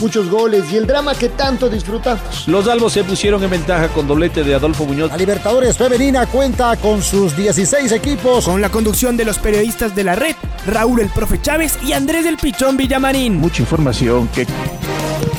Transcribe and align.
muchos 0.00 0.28
goles 0.30 0.64
y 0.72 0.76
el 0.76 0.86
drama 0.86 1.14
que 1.14 1.28
tanto 1.28 1.68
disfrutamos. 1.68 2.46
Los 2.48 2.68
albos 2.68 2.92
se 2.92 3.04
pusieron 3.04 3.42
en 3.42 3.50
ventaja 3.50 3.88
con 3.88 4.06
doblete 4.06 4.44
de 4.44 4.54
Adolfo 4.54 4.84
Muñoz. 4.84 5.10
La 5.10 5.16
Libertadores 5.16 5.76
Femenina 5.76 6.26
cuenta 6.26 6.76
con 6.76 7.02
sus 7.02 7.36
16 7.36 7.92
equipos. 7.92 8.44
Con 8.44 8.60
la 8.60 8.70
conducción 8.70 9.16
de 9.16 9.24
los 9.24 9.38
periodistas 9.38 9.94
de 9.94 10.04
la 10.04 10.14
red, 10.14 10.34
Raúl 10.66 11.00
el 11.00 11.08
Profe 11.08 11.40
Chávez 11.40 11.78
y 11.84 11.92
Andrés 11.92 12.24
del 12.24 12.36
Pichón 12.36 12.76
Villamarín. 12.76 13.36
Mucha 13.36 13.62
información 13.62 14.28
que... 14.28 14.46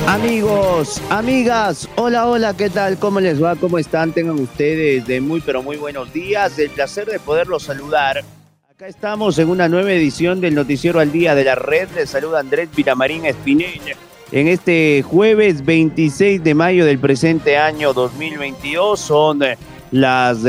Amigos, 0.07 1.01
amigas, 1.09 1.89
hola, 1.97 2.27
hola, 2.27 2.55
¿qué 2.55 2.69
tal? 2.69 2.97
¿Cómo 2.97 3.19
les 3.19 3.43
va? 3.43 3.57
¿Cómo 3.57 3.77
están? 3.77 4.13
Tengan 4.13 4.39
ustedes 4.39 5.05
de 5.05 5.19
muy, 5.19 5.41
pero 5.41 5.61
muy 5.61 5.75
buenos 5.75 6.13
días. 6.13 6.57
El 6.59 6.69
placer 6.69 7.07
de 7.07 7.19
poderlos 7.19 7.63
saludar. 7.63 8.23
Acá 8.69 8.87
estamos 8.87 9.37
en 9.39 9.49
una 9.49 9.67
nueva 9.67 9.91
edición 9.91 10.39
del 10.39 10.55
Noticiero 10.55 11.01
al 11.01 11.11
Día 11.11 11.35
de 11.35 11.43
la 11.43 11.55
Red. 11.55 11.89
Les 11.95 12.09
saluda 12.09 12.39
Andrés 12.39 12.69
Villamarín 12.73 13.25
Espinel 13.25 13.81
en 14.31 14.47
este 14.47 15.03
jueves 15.03 15.63
26 15.65 16.43
de 16.43 16.53
mayo 16.53 16.85
del 16.85 16.99
presente 16.99 17.57
año 17.57 17.93
2022. 17.93 18.99
Son 18.99 19.43
eh, 19.43 19.57
las 19.91 20.39
6 20.39 20.47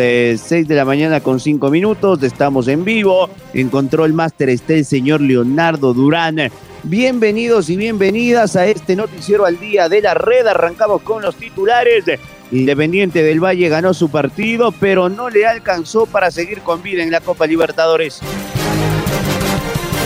eh, 0.52 0.64
de 0.64 0.74
la 0.74 0.84
mañana 0.84 1.20
con 1.20 1.40
5 1.40 1.70
minutos. 1.70 2.22
Estamos 2.22 2.68
en 2.68 2.84
vivo. 2.84 3.28
En 3.54 3.68
Control 3.68 4.12
Master 4.12 4.48
está 4.48 4.74
el 4.74 4.84
señor 4.84 5.20
Leonardo 5.20 5.94
Durán. 5.94 6.50
Bienvenidos 6.84 7.70
y 7.70 7.76
bienvenidas 7.76 8.56
a 8.56 8.66
este 8.66 8.96
noticiero 8.96 9.44
al 9.44 9.58
día 9.58 9.88
de 9.88 10.00
la 10.00 10.14
red. 10.14 10.46
Arrancamos 10.46 11.02
con 11.02 11.22
los 11.22 11.36
titulares. 11.36 12.04
Independiente 12.50 13.22
del 13.22 13.44
Valle 13.44 13.68
ganó 13.68 13.92
su 13.92 14.08
partido, 14.10 14.72
pero 14.72 15.08
no 15.08 15.28
le 15.28 15.46
alcanzó 15.46 16.06
para 16.06 16.30
seguir 16.30 16.60
con 16.60 16.82
vida 16.82 17.02
en 17.02 17.10
la 17.10 17.20
Copa 17.20 17.46
Libertadores. 17.46 18.20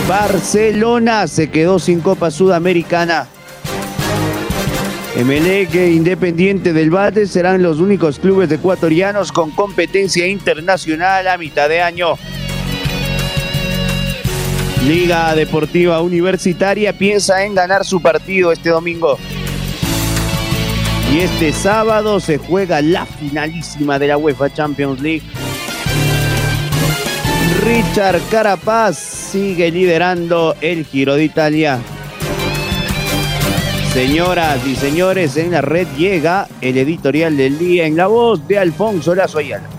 Barcelona 0.09 1.27
se 1.27 1.49
quedó 1.49 1.79
sin 1.79 2.01
Copa 2.01 2.29
Sudamericana. 2.29 3.29
Emelec 5.15 5.75
e 5.75 5.91
Independiente 5.91 6.73
del 6.73 6.89
Valle 6.89 7.27
serán 7.27 7.61
los 7.61 7.79
únicos 7.79 8.17
clubes 8.17 8.51
ecuatorianos 8.51 9.31
con 9.31 9.51
competencia 9.51 10.25
internacional 10.25 11.27
a 11.27 11.37
mitad 11.37 11.69
de 11.69 11.83
año. 11.83 12.15
Liga 14.87 15.35
Deportiva 15.35 16.01
Universitaria 16.01 16.97
piensa 16.97 17.45
en 17.45 17.53
ganar 17.53 17.85
su 17.85 18.01
partido 18.01 18.51
este 18.51 18.69
domingo. 18.69 19.19
Y 21.13 21.19
este 21.19 21.53
sábado 21.53 22.19
se 22.19 22.39
juega 22.39 22.81
la 22.81 23.05
finalísima 23.05 23.99
de 23.99 24.07
la 24.07 24.17
UEFA 24.17 24.51
Champions 24.51 24.99
League. 24.99 25.23
Richard 27.63 28.19
Carapaz 28.31 28.97
sigue 28.97 29.69
liderando 29.69 30.55
el 30.59 30.85
Giro 30.85 31.15
de 31.15 31.23
Italia. 31.25 31.79
Señoras 33.93 34.65
y 34.65 34.75
señores, 34.75 35.37
en 35.37 35.51
la 35.51 35.61
red 35.61 35.87
llega 35.95 36.47
el 36.61 36.79
editorial 36.79 37.37
del 37.37 37.59
día 37.59 37.85
en 37.85 37.95
la 37.95 38.07
voz 38.07 38.47
de 38.47 38.57
Alfonso 38.57 39.13
Lazo 39.13 39.37
Ayala. 39.37 39.69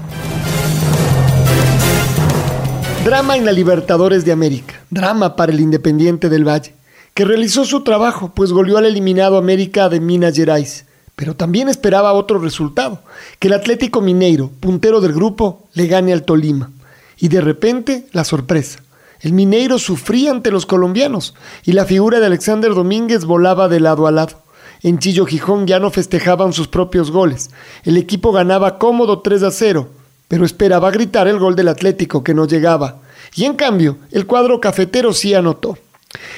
Drama 3.05 3.37
en 3.37 3.45
la 3.45 3.51
Libertadores 3.51 4.25
de 4.25 4.31
América. 4.31 4.81
Drama 4.89 5.35
para 5.35 5.51
el 5.51 5.59
Independiente 5.59 6.29
del 6.29 6.47
Valle, 6.47 6.77
que 7.13 7.25
realizó 7.25 7.65
su 7.65 7.83
trabajo, 7.83 8.31
pues 8.33 8.53
goleó 8.53 8.79
al 8.79 8.87
eliminado 8.87 9.37
América 9.37 9.89
de 9.89 9.99
Minas 9.99 10.37
Gerais. 10.37 10.85
Pero 11.17 11.35
también 11.35 11.69
esperaba 11.69 12.13
otro 12.13 12.39
resultado, 12.39 13.03
que 13.41 13.49
el 13.49 13.55
Atlético 13.55 14.01
Mineiro, 14.01 14.49
puntero 14.61 15.01
del 15.01 15.13
grupo, 15.13 15.67
le 15.75 15.89
gane 15.89 16.13
al 16.13 16.23
Tolima. 16.23 16.71
Y 17.19 17.27
de 17.27 17.41
repente, 17.41 18.07
la 18.13 18.23
sorpresa. 18.23 18.84
El 19.25 19.33
Mineiro 19.33 19.79
sufría 19.79 20.33
ante 20.33 20.51
los 20.51 20.67
colombianos 20.67 21.35
y 21.65 21.73
la 21.73 21.87
figura 21.87 22.21
de 22.21 22.27
Alexander 22.27 22.75
Domínguez 22.75 23.25
volaba 23.25 23.69
de 23.71 23.81
lado 23.81 24.07
a 24.07 24.11
lado. 24.11 24.43
En 24.83 24.99
Chillo 24.99 25.25
Gijón 25.25 25.67
ya 25.67 25.81
no 25.81 25.91
festejaban 25.91 26.53
sus 26.53 26.69
propios 26.69 27.11
goles. 27.11 27.49
El 27.85 27.97
equipo 27.97 28.33
ganaba 28.33 28.79
cómodo 28.79 29.21
3 29.21 29.45
a 29.45 29.51
0, 29.51 29.89
pero 30.29 30.45
esperaba 30.45 30.91
gritar 30.91 31.27
el 31.27 31.39
gol 31.39 31.57
del 31.57 31.69
Atlético 31.69 32.23
que 32.23 32.35
no 32.35 32.47
llegaba. 32.47 33.01
Y 33.35 33.45
en 33.45 33.55
cambio, 33.55 33.97
el 34.11 34.27
cuadro 34.27 34.61
cafetero 34.61 35.15
sí 35.15 35.33
anotó. 35.33 35.79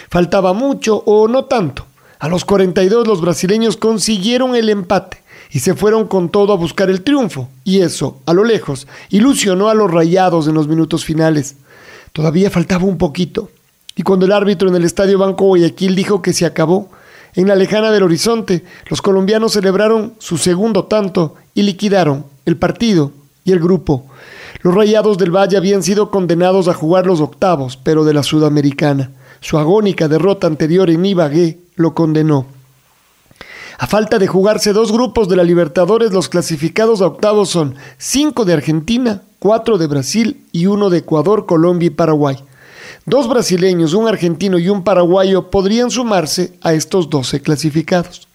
Faltaba 0.09 0.53
mucho 0.53 1.03
o 1.07 1.27
no 1.27 1.47
tanto. 1.47 1.87
A 2.21 2.29
los 2.29 2.45
42 2.45 3.09
los 3.09 3.21
brasileños 3.21 3.77
consiguieron 3.77 4.55
el 4.55 4.69
empate 4.69 5.25
y 5.51 5.59
se 5.59 5.75
fueron 5.75 6.07
con 6.07 6.29
todo 6.29 6.53
a 6.53 6.57
buscar 6.57 6.89
el 6.89 7.03
triunfo. 7.03 7.49
Y 7.65 7.81
eso, 7.81 8.21
a 8.27 8.33
lo 8.33 8.45
lejos, 8.45 8.87
ilusionó 9.11 9.71
a 9.71 9.75
los 9.75 9.91
rayados 9.91 10.47
en 10.47 10.55
los 10.55 10.69
minutos 10.69 11.05
finales. 11.05 11.57
Todavía 12.17 12.49
faltaba 12.51 12.87
un 12.87 12.97
poquito. 12.97 13.51
Y 13.95 14.03
cuando 14.03 14.25
el 14.25 14.33
árbitro 14.33 14.71
en 14.71 14.75
el 14.77 14.85
Estadio 14.85 15.19
Banco 15.19 15.45
Guayaquil 15.45 15.95
dijo 15.95 16.23
que 16.23 16.33
se 16.33 16.47
acabó, 16.47 16.89
en 17.35 17.47
la 17.47 17.57
lejana 17.57 17.91
del 17.91 18.05
horizonte, 18.05 18.65
los 18.89 19.03
colombianos 19.03 19.53
celebraron 19.53 20.15
su 20.17 20.39
segundo 20.39 20.85
tanto 20.87 21.35
y 21.53 21.61
liquidaron 21.61 22.25
el 22.47 22.57
partido 22.57 23.13
y 23.45 23.53
el 23.53 23.61
grupo. 23.61 24.07
Los 24.63 24.75
Rayados 24.75 25.19
del 25.19 25.31
Valle 25.31 25.59
habían 25.59 25.83
sido 25.83 26.11
condenados 26.11 26.69
a 26.69 26.73
jugar 26.73 27.05
los 27.05 27.21
octavos, 27.21 27.77
pero 27.77 28.03
de 28.03 28.15
la 28.15 28.23
Sudamericana. 28.23 29.11
Su 29.41 29.59
agónica 29.59 30.09
derrota 30.09 30.47
anterior 30.47 30.89
en 30.89 31.05
Ibagué 31.05 31.59
lo 31.75 31.93
condenó. 31.93 32.47
A 33.79 33.87
falta 33.87 34.19
de 34.19 34.27
jugarse 34.27 34.73
dos 34.73 34.91
grupos 34.91 35.29
de 35.29 35.37
la 35.37 35.45
Libertadores, 35.45 36.11
los 36.13 36.31
clasificados 36.31 37.03
a 37.03 37.07
octavos 37.07 37.51
son 37.51 37.75
cinco 37.99 38.47
de 38.47 38.55
Argentina, 38.55 39.23
cuatro 39.39 39.77
de 39.77 39.87
Brasil 39.87 40.45
y 40.51 40.65
uno 40.65 40.89
de 40.89 40.99
Ecuador, 40.99 41.45
Colombia 41.45 41.89
y 41.89 41.91
Paraguay. 41.91 42.37
Dos 43.05 43.29
brasileños, 43.29 43.93
un 43.93 44.09
argentino 44.09 44.59
y 44.59 44.71
un 44.71 44.83
paraguayo 44.83 45.51
podrían 45.51 45.91
sumarse 45.91 46.55
a 46.63 46.73
estos 46.73 47.11
12 47.11 47.43
clasificados. 47.43 48.27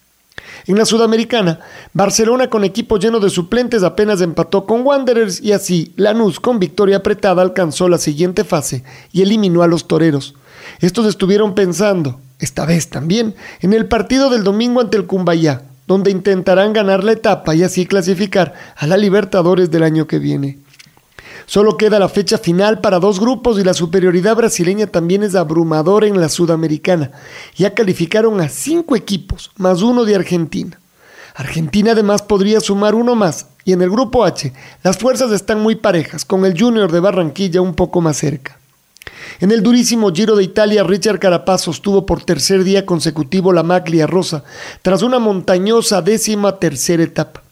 En 0.68 0.78
la 0.78 0.84
Sudamericana, 0.84 1.58
Barcelona 1.92 2.48
con 2.48 2.62
equipo 2.62 2.96
lleno 2.98 3.18
de 3.18 3.28
suplentes 3.28 3.82
apenas 3.82 4.20
empató 4.20 4.64
con 4.64 4.86
Wanderers 4.86 5.42
y 5.42 5.50
así 5.50 5.92
Lanús 5.96 6.38
con 6.38 6.60
victoria 6.60 6.98
apretada 6.98 7.42
alcanzó 7.42 7.88
la 7.88 7.98
siguiente 7.98 8.44
fase 8.44 8.84
y 9.12 9.22
eliminó 9.22 9.62
a 9.62 9.66
los 9.66 9.88
toreros. 9.88 10.36
Estos 10.80 11.06
estuvieron 11.06 11.54
pensando, 11.54 12.20
esta 12.38 12.66
vez 12.66 12.88
también, 12.88 13.34
en 13.60 13.72
el 13.72 13.86
partido 13.86 14.30
del 14.30 14.44
domingo 14.44 14.80
ante 14.80 14.96
el 14.96 15.06
Cumbayá, 15.06 15.62
donde 15.86 16.10
intentarán 16.10 16.72
ganar 16.72 17.04
la 17.04 17.12
etapa 17.12 17.54
y 17.54 17.62
así 17.62 17.86
clasificar 17.86 18.54
a 18.76 18.86
la 18.86 18.96
Libertadores 18.96 19.70
del 19.70 19.82
año 19.82 20.06
que 20.06 20.18
viene. 20.18 20.58
Solo 21.46 21.76
queda 21.76 21.98
la 21.98 22.08
fecha 22.08 22.38
final 22.38 22.80
para 22.80 22.98
dos 22.98 23.20
grupos 23.20 23.58
y 23.58 23.64
la 23.64 23.74
superioridad 23.74 24.36
brasileña 24.36 24.86
también 24.86 25.22
es 25.22 25.34
abrumadora 25.34 26.06
en 26.06 26.20
la 26.20 26.28
sudamericana. 26.28 27.10
Ya 27.56 27.74
calificaron 27.74 28.40
a 28.40 28.48
cinco 28.48 28.96
equipos, 28.96 29.50
más 29.56 29.82
uno 29.82 30.04
de 30.04 30.14
Argentina. 30.14 30.78
Argentina 31.34 31.92
además 31.92 32.22
podría 32.22 32.60
sumar 32.60 32.94
uno 32.94 33.14
más 33.14 33.48
y 33.64 33.72
en 33.72 33.82
el 33.82 33.90
grupo 33.90 34.24
H 34.24 34.52
las 34.82 34.98
fuerzas 34.98 35.32
están 35.32 35.60
muy 35.60 35.76
parejas, 35.76 36.24
con 36.24 36.44
el 36.44 36.58
Junior 36.58 36.90
de 36.92 37.00
Barranquilla 37.00 37.60
un 37.60 37.74
poco 37.74 38.00
más 38.00 38.16
cerca. 38.18 38.58
En 39.40 39.50
el 39.50 39.62
durísimo 39.62 40.12
Giro 40.12 40.36
de 40.36 40.44
Italia, 40.44 40.84
Richard 40.84 41.18
Carapaz 41.18 41.62
sostuvo 41.62 42.06
por 42.06 42.22
tercer 42.22 42.64
día 42.64 42.86
consecutivo 42.86 43.52
la 43.52 43.62
maglia 43.62 44.06
rosa, 44.06 44.44
tras 44.82 45.02
una 45.02 45.18
montañosa 45.18 46.02
décima 46.02 46.58
tercera 46.58 47.02
etapa. 47.02 47.42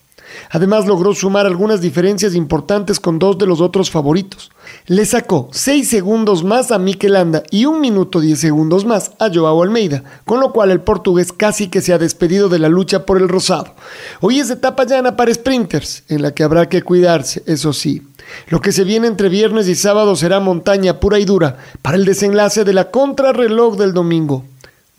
Además 0.50 0.86
logró 0.86 1.14
sumar 1.14 1.46
algunas 1.46 1.80
diferencias 1.80 2.34
importantes 2.34 3.00
con 3.00 3.18
dos 3.18 3.38
de 3.38 3.46
los 3.46 3.60
otros 3.60 3.90
favoritos. 3.90 4.50
Le 4.86 5.04
sacó 5.04 5.48
6 5.52 5.88
segundos 5.88 6.44
más 6.44 6.70
a 6.70 6.78
Mikel 6.78 7.12
Landa 7.12 7.42
y 7.50 7.64
1 7.64 7.78
minuto 7.78 8.20
10 8.20 8.38
segundos 8.38 8.84
más 8.84 9.12
a 9.18 9.28
Joao 9.32 9.62
Almeida, 9.62 10.02
con 10.24 10.40
lo 10.40 10.52
cual 10.52 10.70
el 10.70 10.80
portugués 10.80 11.32
casi 11.32 11.68
que 11.68 11.80
se 11.80 11.92
ha 11.92 11.98
despedido 11.98 12.48
de 12.48 12.58
la 12.58 12.68
lucha 12.68 13.06
por 13.06 13.18
el 13.18 13.28
rosado. 13.28 13.74
Hoy 14.20 14.40
es 14.40 14.50
etapa 14.50 14.84
llana 14.84 15.16
para 15.16 15.32
sprinters, 15.32 16.04
en 16.08 16.22
la 16.22 16.32
que 16.32 16.42
habrá 16.42 16.68
que 16.68 16.82
cuidarse, 16.82 17.42
eso 17.46 17.72
sí. 17.72 18.02
Lo 18.48 18.60
que 18.60 18.72
se 18.72 18.84
viene 18.84 19.06
entre 19.06 19.28
viernes 19.28 19.68
y 19.68 19.74
sábado 19.74 20.16
será 20.16 20.40
montaña 20.40 21.00
pura 21.00 21.18
y 21.18 21.24
dura 21.24 21.58
para 21.82 21.96
el 21.96 22.04
desenlace 22.04 22.64
de 22.64 22.72
la 22.72 22.90
contrarreloj 22.90 23.76
del 23.76 23.92
domingo. 23.92 24.44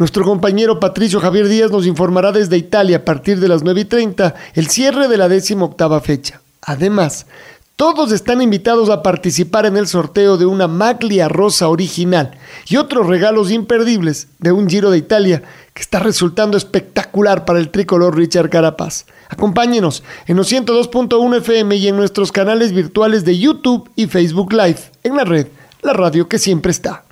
Nuestro 0.01 0.23
compañero 0.23 0.79
Patricio 0.79 1.19
Javier 1.19 1.47
Díaz 1.47 1.69
nos 1.69 1.85
informará 1.85 2.31
desde 2.31 2.57
Italia 2.57 2.97
a 2.97 3.05
partir 3.05 3.39
de 3.39 3.47
las 3.47 3.61
9 3.61 3.81
y 3.81 3.85
30 3.85 4.33
el 4.55 4.67
cierre 4.67 5.07
de 5.07 5.15
la 5.15 5.29
décima 5.29 5.65
octava 5.65 6.01
fecha. 6.01 6.41
Además, 6.63 7.27
todos 7.75 8.11
están 8.11 8.41
invitados 8.41 8.89
a 8.89 9.03
participar 9.03 9.67
en 9.67 9.77
el 9.77 9.85
sorteo 9.85 10.37
de 10.37 10.47
una 10.47 10.67
maglia 10.67 11.27
rosa 11.27 11.67
original 11.67 12.31
y 12.67 12.77
otros 12.77 13.05
regalos 13.05 13.51
imperdibles 13.51 14.29
de 14.39 14.51
un 14.51 14.67
Giro 14.67 14.89
de 14.89 14.97
Italia 14.97 15.43
que 15.75 15.83
está 15.83 15.99
resultando 15.99 16.57
espectacular 16.57 17.45
para 17.45 17.59
el 17.59 17.69
tricolor 17.69 18.17
Richard 18.17 18.49
Carapaz. 18.49 19.05
Acompáñenos 19.29 20.01
en 20.25 20.35
los 20.35 20.51
102.1 20.51 21.37
FM 21.37 21.75
y 21.75 21.89
en 21.89 21.95
nuestros 21.95 22.31
canales 22.31 22.71
virtuales 22.71 23.23
de 23.23 23.37
YouTube 23.37 23.87
y 23.95 24.07
Facebook 24.07 24.51
Live 24.51 24.79
en 25.03 25.15
la 25.15 25.25
red, 25.25 25.45
la 25.83 25.93
radio 25.93 26.27
que 26.27 26.39
siempre 26.39 26.71
está. 26.71 27.03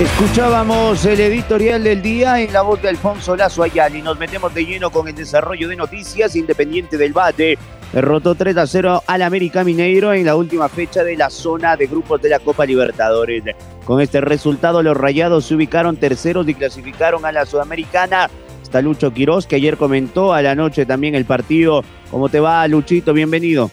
Escuchábamos 0.00 1.04
el 1.04 1.20
editorial 1.20 1.84
del 1.84 2.00
día 2.00 2.40
en 2.40 2.54
la 2.54 2.62
voz 2.62 2.80
de 2.80 2.88
Alfonso 2.88 3.36
Lazo 3.36 3.62
Ayali. 3.62 4.00
Nos 4.00 4.18
metemos 4.18 4.54
de 4.54 4.64
lleno 4.64 4.88
con 4.88 5.06
el 5.06 5.14
desarrollo 5.14 5.68
de 5.68 5.76
noticias. 5.76 6.34
Independiente 6.36 6.96
del 6.96 7.12
Bate 7.12 7.58
derrotó 7.92 8.34
3 8.34 8.56
a 8.56 8.66
0 8.66 9.02
al 9.06 9.20
América 9.20 9.62
Mineiro 9.62 10.14
en 10.14 10.24
la 10.24 10.36
última 10.36 10.70
fecha 10.70 11.04
de 11.04 11.18
la 11.18 11.28
zona 11.28 11.76
de 11.76 11.86
grupos 11.86 12.22
de 12.22 12.30
la 12.30 12.38
Copa 12.38 12.64
Libertadores. 12.64 13.44
Con 13.84 14.00
este 14.00 14.22
resultado, 14.22 14.82
los 14.82 14.96
rayados 14.96 15.44
se 15.44 15.54
ubicaron 15.54 15.98
terceros 15.98 16.48
y 16.48 16.54
clasificaron 16.54 17.26
a 17.26 17.32
la 17.32 17.44
Sudamericana. 17.44 18.30
Está 18.62 18.80
Lucho 18.80 19.12
Quiroz, 19.12 19.46
que 19.46 19.56
ayer 19.56 19.76
comentó 19.76 20.32
a 20.32 20.40
la 20.40 20.54
noche 20.54 20.86
también 20.86 21.14
el 21.14 21.26
partido. 21.26 21.84
¿Cómo 22.10 22.30
te 22.30 22.40
va, 22.40 22.66
Luchito? 22.68 23.12
Bienvenido. 23.12 23.70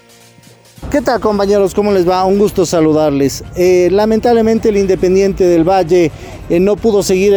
¿Qué 0.89 1.01
tal 1.01 1.19
compañeros? 1.19 1.73
¿Cómo 1.73 1.91
les 1.91 2.07
va? 2.07 2.23
Un 2.23 2.39
gusto 2.39 2.65
saludarles. 2.65 3.43
Eh, 3.57 3.89
lamentablemente 3.91 4.69
el 4.69 4.77
Independiente 4.77 5.43
del 5.43 5.67
Valle 5.67 6.13
eh, 6.49 6.61
no 6.61 6.77
pudo 6.77 7.03
seguir 7.03 7.33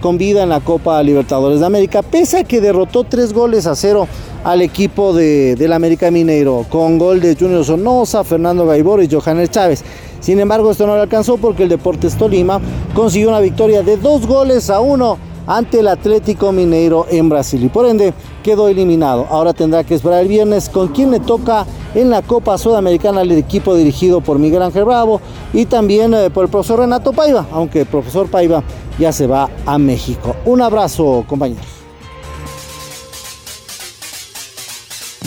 con 0.00 0.18
vida 0.18 0.42
en 0.42 0.50
la 0.50 0.60
Copa 0.60 1.02
Libertadores 1.02 1.60
de 1.60 1.66
América, 1.66 2.02
pese 2.02 2.40
a 2.40 2.44
que 2.44 2.60
derrotó 2.60 3.04
tres 3.04 3.32
goles 3.32 3.66
a 3.66 3.74
cero 3.74 4.06
al 4.44 4.60
equipo 4.60 5.14
de, 5.14 5.56
del 5.56 5.72
América 5.72 6.10
Mineiro, 6.10 6.66
con 6.68 6.98
gol 6.98 7.22
de 7.22 7.36
Junior 7.36 7.64
Sonosa, 7.64 8.22
Fernando 8.22 8.66
Gaibor 8.66 9.02
y 9.02 9.08
Johannes 9.10 9.50
Chávez. 9.50 9.82
Sin 10.20 10.38
embargo, 10.38 10.70
esto 10.70 10.86
no 10.86 10.94
le 10.94 11.00
alcanzó 11.00 11.38
porque 11.38 11.62
el 11.62 11.70
Deportes 11.70 12.18
Tolima 12.18 12.60
consiguió 12.94 13.30
una 13.30 13.40
victoria 13.40 13.82
de 13.82 13.96
dos 13.96 14.26
goles 14.26 14.68
a 14.68 14.80
uno 14.80 15.16
ante 15.46 15.80
el 15.80 15.88
Atlético 15.88 16.52
Mineiro 16.52 17.06
en 17.10 17.30
Brasil 17.30 17.64
y 17.64 17.68
por 17.68 17.86
ende 17.86 18.12
quedó 18.40 18.68
eliminado. 18.68 19.26
Ahora 19.30 19.52
tendrá 19.52 19.84
que 19.84 19.94
esperar 19.94 20.22
el 20.22 20.28
viernes 20.28 20.68
con 20.68 20.88
quien 20.88 21.10
le 21.10 21.20
toca 21.20 21.66
en 21.94 22.10
la 22.10 22.22
Copa 22.22 22.58
Sudamericana 22.58 23.22
el 23.22 23.32
equipo 23.32 23.74
dirigido 23.74 24.20
por 24.20 24.38
Miguel 24.38 24.62
Ángel 24.62 24.84
Bravo 24.84 25.20
y 25.52 25.66
también 25.66 26.14
eh, 26.14 26.30
por 26.30 26.44
el 26.44 26.50
profesor 26.50 26.80
Renato 26.80 27.12
Paiva, 27.12 27.46
aunque 27.52 27.80
el 27.80 27.86
profesor 27.86 28.30
Paiva 28.30 28.62
ya 28.98 29.12
se 29.12 29.26
va 29.26 29.48
a 29.66 29.78
México. 29.78 30.36
Un 30.44 30.62
abrazo 30.62 31.24
compañeros. 31.26 31.66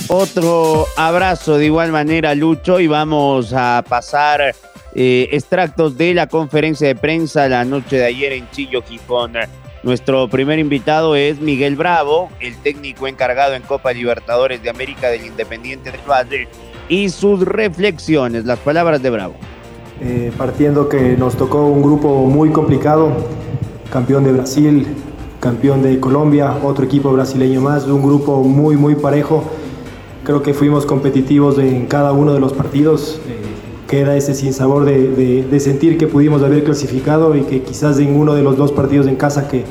Otro 0.07 0.85
abrazo 0.95 1.57
de 1.57 1.65
igual 1.65 1.91
manera, 1.91 2.35
Lucho, 2.35 2.79
y 2.79 2.87
vamos 2.87 3.51
a 3.53 3.83
pasar 3.87 4.53
eh, 4.93 5.29
extractos 5.31 5.97
de 5.97 6.13
la 6.13 6.27
conferencia 6.27 6.87
de 6.87 6.95
prensa 6.95 7.47
la 7.47 7.65
noche 7.65 7.97
de 7.97 8.05
ayer 8.05 8.33
en 8.33 8.49
Chillo, 8.51 8.83
Gijón. 8.83 9.33
Nuestro 9.83 10.29
primer 10.29 10.59
invitado 10.59 11.13
es 11.17 11.41
Miguel 11.41 11.75
Bravo, 11.75 12.29
el 12.39 12.55
técnico 12.55 13.05
encargado 13.05 13.53
en 13.53 13.63
Copa 13.63 13.91
Libertadores 13.91 14.63
de 14.63 14.69
América 14.69 15.09
del 15.09 15.25
Independiente 15.25 15.91
del 15.91 15.99
Valle, 16.09 16.47
y 16.87 17.09
sus 17.09 17.41
reflexiones, 17.41 18.45
las 18.45 18.59
palabras 18.59 19.03
de 19.03 19.09
Bravo. 19.09 19.33
Eh, 19.99 20.31
partiendo 20.37 20.87
que 20.87 21.17
nos 21.17 21.35
tocó 21.35 21.67
un 21.67 21.81
grupo 21.81 22.25
muy 22.27 22.49
complicado, 22.51 23.11
campeón 23.91 24.23
de 24.23 24.31
Brasil, 24.31 24.87
campeón 25.41 25.83
de 25.83 25.99
Colombia, 25.99 26.59
otro 26.63 26.85
equipo 26.85 27.11
brasileño 27.11 27.59
más, 27.59 27.85
un 27.85 28.01
grupo 28.01 28.41
muy, 28.41 28.77
muy 28.77 28.95
parejo. 28.95 29.43
Creo 30.23 30.41
que 30.41 30.53
fuimos 30.53 30.85
competitivos 30.85 31.59
en 31.59 31.87
cada 31.87 32.13
uno 32.13 32.33
de 32.33 32.39
los 32.39 32.53
partidos. 32.53 33.19
Eh, 33.27 33.42
queda 33.93 34.17
ese 34.17 34.33
sinsabor 34.33 34.85
de, 34.85 35.09
de, 35.09 35.43
de, 35.43 35.59
sentir 35.59 35.99
que 35.99 36.07
pudimos 36.07 36.41
haber 36.41 36.63
clasificado 36.63 37.35
y 37.35 37.41
que 37.41 37.61
quizás 37.61 37.99
en 37.99 38.15
uno 38.15 38.33
de 38.33 38.41
los 38.41 38.57
dos 38.57 38.71
partidos 38.71 39.05
en 39.05 39.15
casa 39.15 39.47
que, 39.47 39.65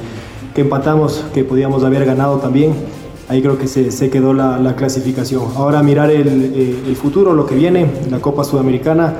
que 0.54 0.60
empatamos, 0.60 1.24
que 1.34 1.42
podíamos 1.42 1.82
haber 1.82 2.04
ganado 2.04 2.36
también, 2.36 2.72
ahí 3.28 3.42
creo 3.42 3.58
que 3.58 3.66
se, 3.66 3.90
se 3.90 4.10
quedó 4.10 4.32
la, 4.32 4.60
la, 4.60 4.76
clasificación. 4.76 5.42
Ahora 5.56 5.82
mirar 5.82 6.12
el, 6.12 6.52
eh, 6.54 6.76
el, 6.86 6.94
futuro, 6.94 7.34
lo 7.34 7.46
que 7.46 7.56
viene, 7.56 7.90
la 8.12 8.20
Copa 8.20 8.44
Sudamericana, 8.44 9.12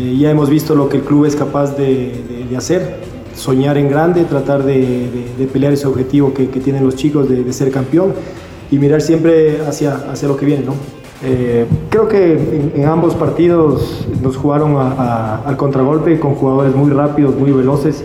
eh, 0.00 0.16
ya 0.18 0.32
hemos 0.32 0.50
visto 0.50 0.74
lo 0.74 0.88
que 0.88 0.96
el 0.96 1.04
club 1.04 1.24
es 1.24 1.36
capaz 1.36 1.76
de, 1.76 2.12
de 2.50 2.56
hacer, 2.56 2.96
soñar 3.36 3.78
en 3.78 3.88
grande, 3.88 4.24
tratar 4.24 4.64
de, 4.64 5.46
pelear 5.52 5.72
ese 5.72 5.86
objetivo 5.86 6.34
que, 6.34 6.48
que 6.48 6.58
tienen 6.58 6.84
los 6.84 6.96
chicos 6.96 7.28
de, 7.28 7.52
ser 7.52 7.70
campeón 7.70 8.12
y 8.72 8.76
mirar 8.76 9.02
siempre 9.02 9.60
hacia, 9.68 9.94
hacia 10.10 10.26
lo 10.26 10.36
que 10.36 10.46
viene, 10.46 10.64
¿no? 10.64 11.01
Eh, 11.24 11.66
creo 11.88 12.08
que 12.08 12.72
en, 12.74 12.84
ambos 12.86 13.14
partidos 13.14 14.06
nos 14.20 14.36
jugaron 14.36 14.76
a, 14.76 15.36
al 15.44 15.56
contragolpe 15.56 16.18
con 16.18 16.34
jugadores 16.34 16.74
muy 16.74 16.90
rápidos, 16.90 17.36
muy 17.36 17.52
veloces, 17.52 18.04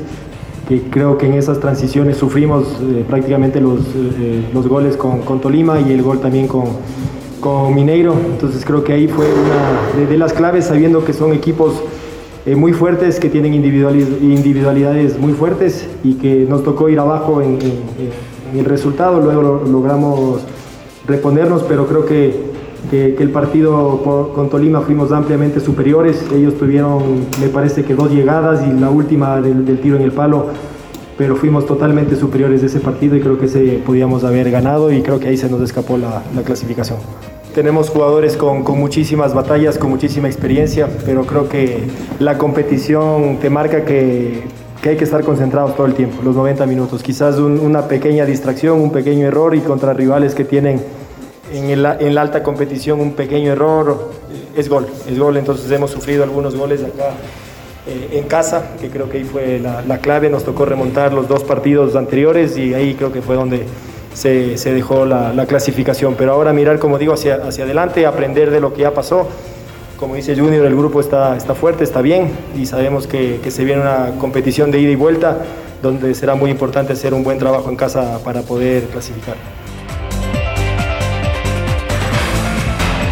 que 0.67 0.81
creo 0.81 1.17
que 1.17 1.27
en 1.27 1.33
esas 1.33 1.59
transiciones 1.59 2.17
sufrimos 2.17 2.67
eh, 2.81 3.05
prácticamente 3.07 3.61
los, 3.61 3.79
eh, 4.19 4.43
los 4.53 4.67
goles 4.67 4.97
con, 4.97 5.21
Tolima 5.39 5.79
y 5.79 5.93
el 5.93 6.03
gol 6.03 6.19
también 6.19 6.47
con, 6.47 6.65
con 7.39 7.73
Mineiro. 7.73 8.13
Entonces 8.13 8.65
creo 8.65 8.83
que 8.83 8.93
ahí 8.93 9.07
fue 9.07 9.25
una 9.25 10.07
de, 10.07 10.17
las 10.17 10.33
claves, 10.33 10.65
sabiendo 10.65 11.05
que 11.05 11.13
son 11.13 11.33
equipos 11.33 11.81
eh, 12.45 12.55
muy 12.55 12.73
fuertes, 12.73 13.19
que 13.19 13.29
tienen 13.29 13.53
individualidades 13.53 15.17
muy 15.17 15.33
fuertes 15.33 15.87
y 16.03 16.15
que 16.15 16.45
nos 16.49 16.63
tocó 16.63 16.89
ir 16.89 16.99
abajo 16.99 17.41
en, 17.41 17.53
en, 17.61 17.73
en 18.53 18.59
el 18.59 18.65
resultado, 18.65 19.21
luego 19.21 19.41
lo, 19.41 19.63
logramos 19.65 20.41
reponernos, 21.07 21.63
pero 21.63 21.87
creo 21.87 22.05
que 22.05 22.46
que, 22.89 23.15
que, 23.15 23.23
el 23.23 23.31
partido 23.31 24.01
por, 24.03 24.33
con 24.33 24.49
Tolima 24.49 24.81
fuimos 24.81 25.11
ampliamente 25.11 25.59
superiores. 25.59 26.23
Ellos 26.33 26.57
tuvieron, 26.57 27.25
me 27.41 27.49
parece 27.49 27.83
que 27.83 27.93
dos 27.95 28.11
llegadas 28.11 28.61
y 28.65 28.79
la 28.79 28.89
última 28.89 29.41
del, 29.41 29.65
del, 29.65 29.79
tiro 29.79 29.95
en 29.95 30.03
el 30.03 30.11
palo, 30.11 30.47
pero 31.17 31.35
fuimos 31.35 31.65
totalmente 31.65 32.15
superiores 32.15 32.61
de 32.61 32.67
ese 32.67 32.79
partido 32.79 33.15
y 33.15 33.21
creo 33.21 33.37
que 33.37 33.45
ese 33.45 33.81
podíamos 33.85 34.23
haber 34.23 34.49
ganado 34.51 34.91
y 34.91 35.01
creo 35.01 35.19
que 35.19 35.27
ahí 35.27 35.37
se 35.37 35.49
nos 35.49 35.61
escapó 35.61 35.97
la, 35.97 36.23
la 36.35 36.41
clasificación. 36.43 36.99
Tenemos 37.53 37.89
jugadores 37.89 38.37
con, 38.37 38.63
con, 38.63 38.79
muchísimas 38.79 39.33
batallas, 39.33 39.79
con 39.79 39.89
muchísima 39.89 40.27
experiencia, 40.27 40.87
pero 41.05 41.25
creo 41.25 41.49
que 41.49 41.79
la 42.19 42.37
competición 42.37 43.37
te 43.41 43.49
marca 43.49 43.83
que, 43.83 44.43
que 44.81 44.89
hay 44.89 44.97
que 44.97 45.03
estar 45.03 45.23
concentrados 45.23 45.75
todo 45.75 45.87
el 45.87 45.95
tiempo, 45.95 46.21
los 46.23 46.35
90 46.35 46.67
minutos. 46.67 47.01
Quizás 47.01 47.39
un, 47.39 47.59
una 47.59 47.87
pequeña 47.87 48.25
distracción, 48.25 48.79
un 48.79 48.91
pequeño 48.91 49.25
error 49.25 49.55
y 49.55 49.61
contra 49.61 49.93
rivales 49.93 50.35
que 50.35 50.45
tienen 50.45 50.79
en, 51.51 51.69
el, 51.69 51.83
la 51.83 52.21
alta 52.21 52.43
competición 52.43 52.99
un 52.99 53.13
pequeño 53.13 53.51
error 53.51 54.11
es 54.55 54.69
gol, 54.69 54.87
es 55.09 55.17
gol, 55.17 55.37
entonces 55.37 55.69
hemos 55.71 55.91
sufrido 55.91 56.23
algunos 56.23 56.55
goles 56.55 56.83
acá 56.83 57.11
eh, 57.87 58.17
en 58.19 58.25
casa, 58.25 58.71
que 58.81 58.89
creo 58.89 59.09
que 59.09 59.19
ahí 59.19 59.23
fue 59.23 59.59
la, 59.59 59.81
la, 59.81 59.99
clave, 59.99 60.29
nos 60.29 60.43
tocó 60.43 60.65
remontar 60.65 61.13
los 61.13 61.27
dos 61.27 61.43
partidos 61.45 61.95
anteriores 61.95 62.57
y 62.57 62.73
ahí 62.73 62.95
creo 62.95 63.13
que 63.13 63.21
fue 63.21 63.35
donde 63.35 63.65
se, 64.13 64.73
dejó 64.73 65.05
la, 65.05 65.31
la, 65.31 65.45
clasificación, 65.45 66.15
pero 66.15 66.33
ahora 66.33 66.51
mirar, 66.51 66.79
como 66.79 66.97
digo, 66.97 67.13
hacia, 67.13 67.35
adelante, 67.35 68.05
aprender 68.05 68.51
de 68.51 68.59
lo 68.59 68.73
que 68.73 68.81
ya 68.81 68.93
pasó, 68.93 69.29
como 69.97 70.15
dice 70.15 70.35
Junior, 70.35 70.65
el 70.65 70.75
grupo 70.75 70.99
está, 70.99 71.37
está 71.37 71.55
fuerte, 71.55 71.85
está 71.85 72.01
bien 72.01 72.31
y 72.57 72.65
sabemos 72.65 73.07
que, 73.07 73.39
que 73.41 73.51
se 73.51 73.63
viene 73.63 73.81
una 73.81 74.17
competición 74.19 74.69
de 74.69 74.81
ida 74.81 74.91
y 74.91 74.95
vuelta 74.95 75.37
donde 75.81 76.13
será 76.13 76.35
muy 76.35 76.51
importante 76.51 76.93
hacer 76.93 77.13
un 77.13 77.23
buen 77.23 77.37
trabajo 77.37 77.69
en 77.69 77.75
casa 77.75 78.19
para 78.23 78.41
poder 78.41 78.83
clasificar. 78.85 79.35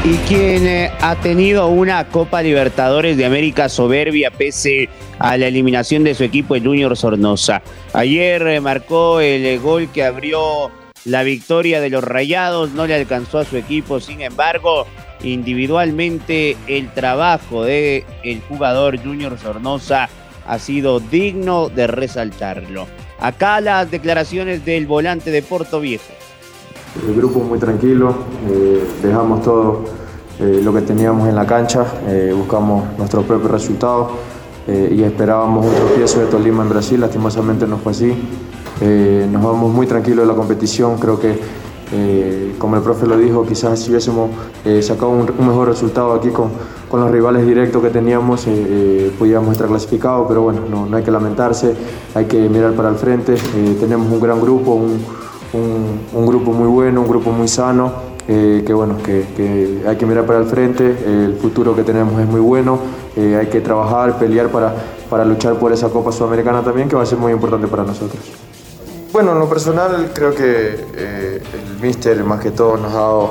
Y 0.08 0.18
quien 0.28 0.68
eh, 0.68 0.92
ha 1.02 1.16
tenido 1.16 1.68
una 1.68 2.08
Copa 2.10 2.44
Libertadores 2.44 3.18
de 3.18 3.26
América 3.26 3.70
soberbia 3.70 4.30
pese 4.30 4.88
a 5.18 5.36
la 5.36 5.48
eliminación 5.48 6.04
de 6.04 6.14
su 6.14 6.24
equipo, 6.24 6.54
el 6.54 6.64
Junior 6.64 6.96
Sornosa. 6.96 7.64
Ayer 7.92 8.46
eh, 8.46 8.62
marcó 8.62 9.20
el 9.20 9.44
eh, 9.44 9.58
gol 9.58 9.90
que 9.92 10.04
abrió 10.04 10.70
la 11.06 11.24
victoria 11.24 11.82
de 11.82 11.90
los 11.90 12.04
Rayados, 12.04 12.70
no 12.74 12.86
le 12.86 12.94
alcanzó 12.94 13.40
a 13.40 13.46
su 13.46 13.58
equipo, 13.58 14.00
sin 14.00 14.22
embargo, 14.22 14.86
individualmente 15.24 16.56
el 16.68 16.94
trabajo 16.94 17.64
del 17.64 18.04
el 18.24 18.42
jugador 18.42 19.02
Junior 19.02 19.40
Sornosa 19.40 20.08
ha 20.46 20.60
sido 20.60 21.00
digno 21.00 21.70
de 21.70 21.88
resaltarlo. 21.88 22.86
Acá 23.20 23.60
las 23.60 23.90
declaraciones 23.90 24.66
del 24.66 24.86
volante 24.86 25.32
de 25.32 25.42
Puerto 25.42 25.80
Viejo 25.80 26.14
el 27.08 27.16
grupo 27.16 27.40
muy 27.40 27.60
tranquilo, 27.60 28.14
eh, 28.50 28.84
dejamos 29.04 29.42
todo 29.42 29.80
eh, 30.40 30.62
lo 30.64 30.74
que 30.74 30.82
teníamos 30.82 31.28
en 31.28 31.36
la 31.36 31.46
cancha, 31.46 31.86
eh, 32.08 32.34
buscamos 32.36 32.98
nuestro 32.98 33.24
propio 33.24 33.48
resultado 33.48 34.36
y 34.68 35.04
esperábamos 35.04 35.64
un 35.64 35.76
tropiezo 35.76 36.22
de 36.22 36.26
Tolima 36.26 36.64
en 36.64 36.70
Brasil, 36.70 37.00
lastimosamente 37.00 37.68
no 37.68 37.78
fue 37.78 37.92
así. 37.92 38.12
nos 39.32 39.44
vamos 39.44 39.72
muy 39.72 39.86
tranquilos 39.86 40.26
de 40.26 40.26
la 40.26 40.36
competición, 40.36 40.98
creo 40.98 41.20
que 41.20 41.40
como 42.58 42.76
el 42.76 42.82
profe 42.82 43.06
lo 43.06 43.16
dijo, 43.16 43.46
quizás 43.46 43.78
si 43.78 43.92
hubiésemos 43.92 44.32
sacado 44.82 45.12
un, 45.12 45.32
un, 45.38 45.48
mejor 45.48 45.68
resultado 45.68 46.14
aquí 46.14 46.30
con, 46.30 46.50
con, 46.90 47.00
los 47.00 47.12
rivales 47.12 47.46
directos 47.46 47.80
que 47.84 47.92
teníamos, 47.92 48.48
podíamos 49.20 49.52
estar 49.52 49.68
clasificados, 49.68 50.26
pero 50.28 50.42
bueno, 50.42 50.62
no, 50.68 50.88
no, 50.88 50.98
hay 50.98 51.04
que 51.04 51.12
lamentarse, 51.12 51.76
hay 52.16 52.26
que 52.26 52.50
mirar 52.50 52.74
para 52.74 52.90
el 52.90 52.96
frente, 52.96 53.36
tenemos 53.80 54.12
un 54.12 54.20
gran 54.20 54.42
grupo, 54.42 54.72
un, 54.72 55.00
un, 55.56 56.02
un, 56.14 56.26
grupo 56.28 56.52
muy 56.52 56.68
bueno, 56.68 57.02
un 57.02 57.08
grupo 57.08 57.32
muy 57.32 57.48
sano, 57.48 57.92
eh, 58.28 58.64
que 58.66 58.74
bueno, 58.74 58.98
que, 59.04 59.26
que, 59.36 59.84
hay 59.88 59.96
que 59.96 60.06
mirar 60.06 60.26
para 60.26 60.40
el 60.40 60.46
frente, 60.46 60.84
eh, 60.84 61.26
el 61.26 61.36
futuro 61.36 61.76
que 61.76 61.84
tenemos 61.84 62.20
es 62.20 62.28
muy 62.28 62.40
bueno, 62.40 62.80
eh, 63.16 63.38
hay 63.40 63.48
que 63.48 63.62
trabajar, 63.62 64.18
pelear 64.18 64.50
para, 64.50 64.76
para 65.10 65.24
luchar 65.26 65.56
por 65.56 65.72
esa 65.72 65.90
Copa 65.90 66.12
Sudamericana 66.12 66.64
también, 66.64 66.90
que 66.90 66.96
va 66.96 67.04
a 67.04 67.06
ser 67.06 67.18
muy 67.18 67.32
importante 67.32 67.68
para 67.68 67.84
nosotros. 67.84 68.22
Bueno, 69.14 69.32
en 69.32 69.40
lo 69.40 69.48
personal 69.48 70.12
creo 70.14 70.36
que 70.36 70.74
el 70.98 71.82
míster 71.82 72.22
más 72.26 72.42
que 72.42 72.52
todo 72.52 72.76
nos 72.76 72.92
ha 72.92 72.98
dado 72.98 73.30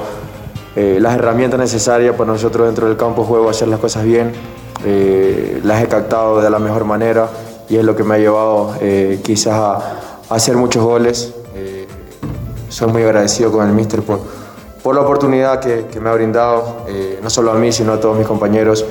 las 0.76 1.14
herramientas 1.14 1.60
necesarias 1.60 2.16
para 2.16 2.32
nosotros 2.32 2.66
dentro 2.66 2.88
del 2.88 2.96
campo 2.96 3.24
juego 3.24 3.50
hacer 3.50 3.68
las 3.68 3.80
cosas 3.80 4.04
bien, 4.04 4.32
las 5.62 5.82
he 5.82 5.86
captado 5.86 6.40
de 6.40 6.48
la 6.48 6.58
mejor 6.58 6.86
manera, 6.86 7.28
y 7.68 7.76
es 7.76 7.84
lo 7.84 7.96
que 7.96 8.04
me 8.04 8.14
ha 8.14 8.18
llevado 8.18 8.74
eh, 8.80 9.20
quizás 9.24 9.54
a, 9.54 10.00
hacer 10.30 10.56
muchos 10.56 10.82
goles. 10.82 11.34
Eh, 12.74 12.76
soy 12.76 12.92
muy 12.92 13.02
agradecido 13.02 13.52
con 13.52 13.66
el 13.66 13.72
míster 13.72 14.02
por, 14.02 14.20
por 14.82 14.94
la 14.94 15.02
oportunidad 15.02 15.60
que, 15.60 16.00
me 16.00 16.10
ha 16.10 16.12
brindado, 16.12 16.84
eh, 16.88 17.20
no 17.22 17.30
solo 17.30 17.52
a 17.52 17.54
mí, 17.54 17.70
sino 17.70 17.92
a 17.92 18.00
todos 18.00 18.18
mis 18.18 18.26
compañeros. 18.26 18.84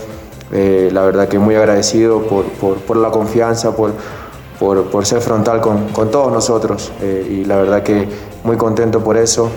la 0.51 1.01
verdad 1.03 1.27
que 1.27 1.39
muy 1.39 1.55
agradecido 1.55 2.21
por, 2.21 2.45
por, 2.45 2.95
la 2.95 3.09
confianza, 3.09 3.75
por, 3.75 3.93
por, 4.59 5.05
ser 5.05 5.19
frontal 5.19 5.59
con, 5.61 5.89
con 5.89 6.11
todos 6.11 6.31
nosotros 6.31 6.91
y 7.01 7.43
la 7.43 7.57
verdad 7.57 7.81
que 7.83 8.07
muy 8.43 8.55
contento 8.55 9.03
por 9.03 9.17
eso. 9.17 9.49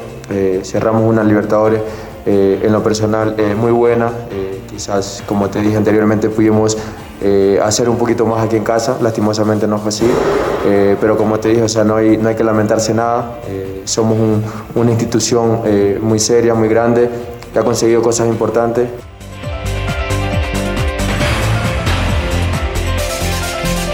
cerramos 0.62 1.02
una 1.02 1.22
Libertadores 1.22 1.80
en 2.24 2.72
lo 2.72 2.82
personal 2.82 3.36
muy 3.60 3.72
buena. 3.72 4.10
quizás, 4.70 5.22
como 5.26 5.48
te 5.50 5.60
dije 5.60 5.76
anteriormente, 5.76 6.30
pudimos 6.30 6.78
eh, 7.22 7.58
hacer 7.62 7.88
un 7.88 7.96
poquito 7.96 8.26
más 8.26 8.44
aquí 8.44 8.56
en 8.56 8.64
casa. 8.64 8.98
Lastimosamente 9.00 9.66
no 9.66 9.78
fue 9.78 9.88
así, 9.88 10.06
eh, 10.66 10.96
pero 11.00 11.16
como 11.16 11.38
te 11.38 11.48
dije, 11.50 11.62
o 11.62 11.68
sea, 11.68 11.84
no, 11.84 11.96
hay, 11.96 12.16
no 12.16 12.28
hay 12.28 12.34
que 12.34 12.44
lamentarse 12.44 12.92
nada. 12.94 13.38
Eh, 13.48 13.82
somos 13.84 14.18
una 14.74 14.90
institución 14.90 15.62
muy 16.02 16.18
seria, 16.18 16.54
muy 16.54 16.68
grande, 16.68 17.08
que 17.52 17.58
ha 17.58 17.64
conseguido 17.64 18.02
cosas 18.02 18.28
importantes. 18.28 18.88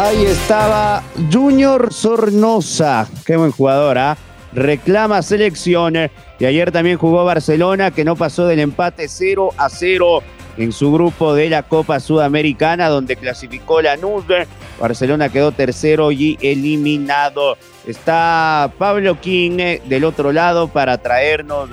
Ahí 0.00 0.25
estaba 0.25 1.02
Junior 1.33 1.93
Sornosa, 1.93 3.07
qué 3.25 3.37
buen 3.37 3.52
jugador, 3.52 3.99
¿ah? 3.99 4.17
reclama 4.52 5.23
selección. 5.23 5.95
Y 6.38 6.45
ayer 6.45 6.73
también 6.73 6.99
jugó 6.99 7.25
Barcelona, 7.25 7.91
que 7.91 8.05
no 8.05 8.17
pasó 8.17 8.47
del 8.47 8.61
empate 8.61 9.09
0 9.09 9.50
a 9.57 9.69
0 9.69 10.23
en 10.56 10.73
su 10.73 10.92
grupo 10.92 11.35
de 11.35 11.50
la 11.50 11.62
Copa 11.62 12.00
Sudamericana, 12.00 12.88
donde 12.88 13.16
clasificó 13.16 13.80
la 13.80 13.97
nube. 13.97 14.47
Barcelona 14.80 15.28
quedó 15.28 15.52
tercero 15.52 16.12
y 16.12 16.38
eliminado. 16.40 17.56
Está 17.87 18.73
Pablo 18.78 19.21
King 19.21 19.59
eh, 19.59 19.82
del 19.87 20.04
otro 20.04 20.32
lado 20.32 20.68
para 20.68 20.99
traernos 20.99 21.71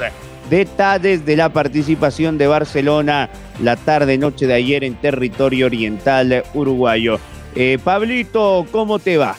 detalles 0.50 1.25
de 1.25 1.36
la 1.36 1.50
participación 1.50 2.38
de 2.38 2.48
Barcelona 2.48 3.29
la 3.62 3.75
tarde-noche 3.75 4.48
de 4.48 4.53
ayer 4.53 4.83
en 4.83 4.95
territorio 4.95 5.67
oriental 5.67 6.43
uruguayo. 6.53 7.19
Eh, 7.55 7.77
Pablito, 7.83 8.65
¿cómo 8.71 9.00
te 9.00 9.17
va? 9.17 9.36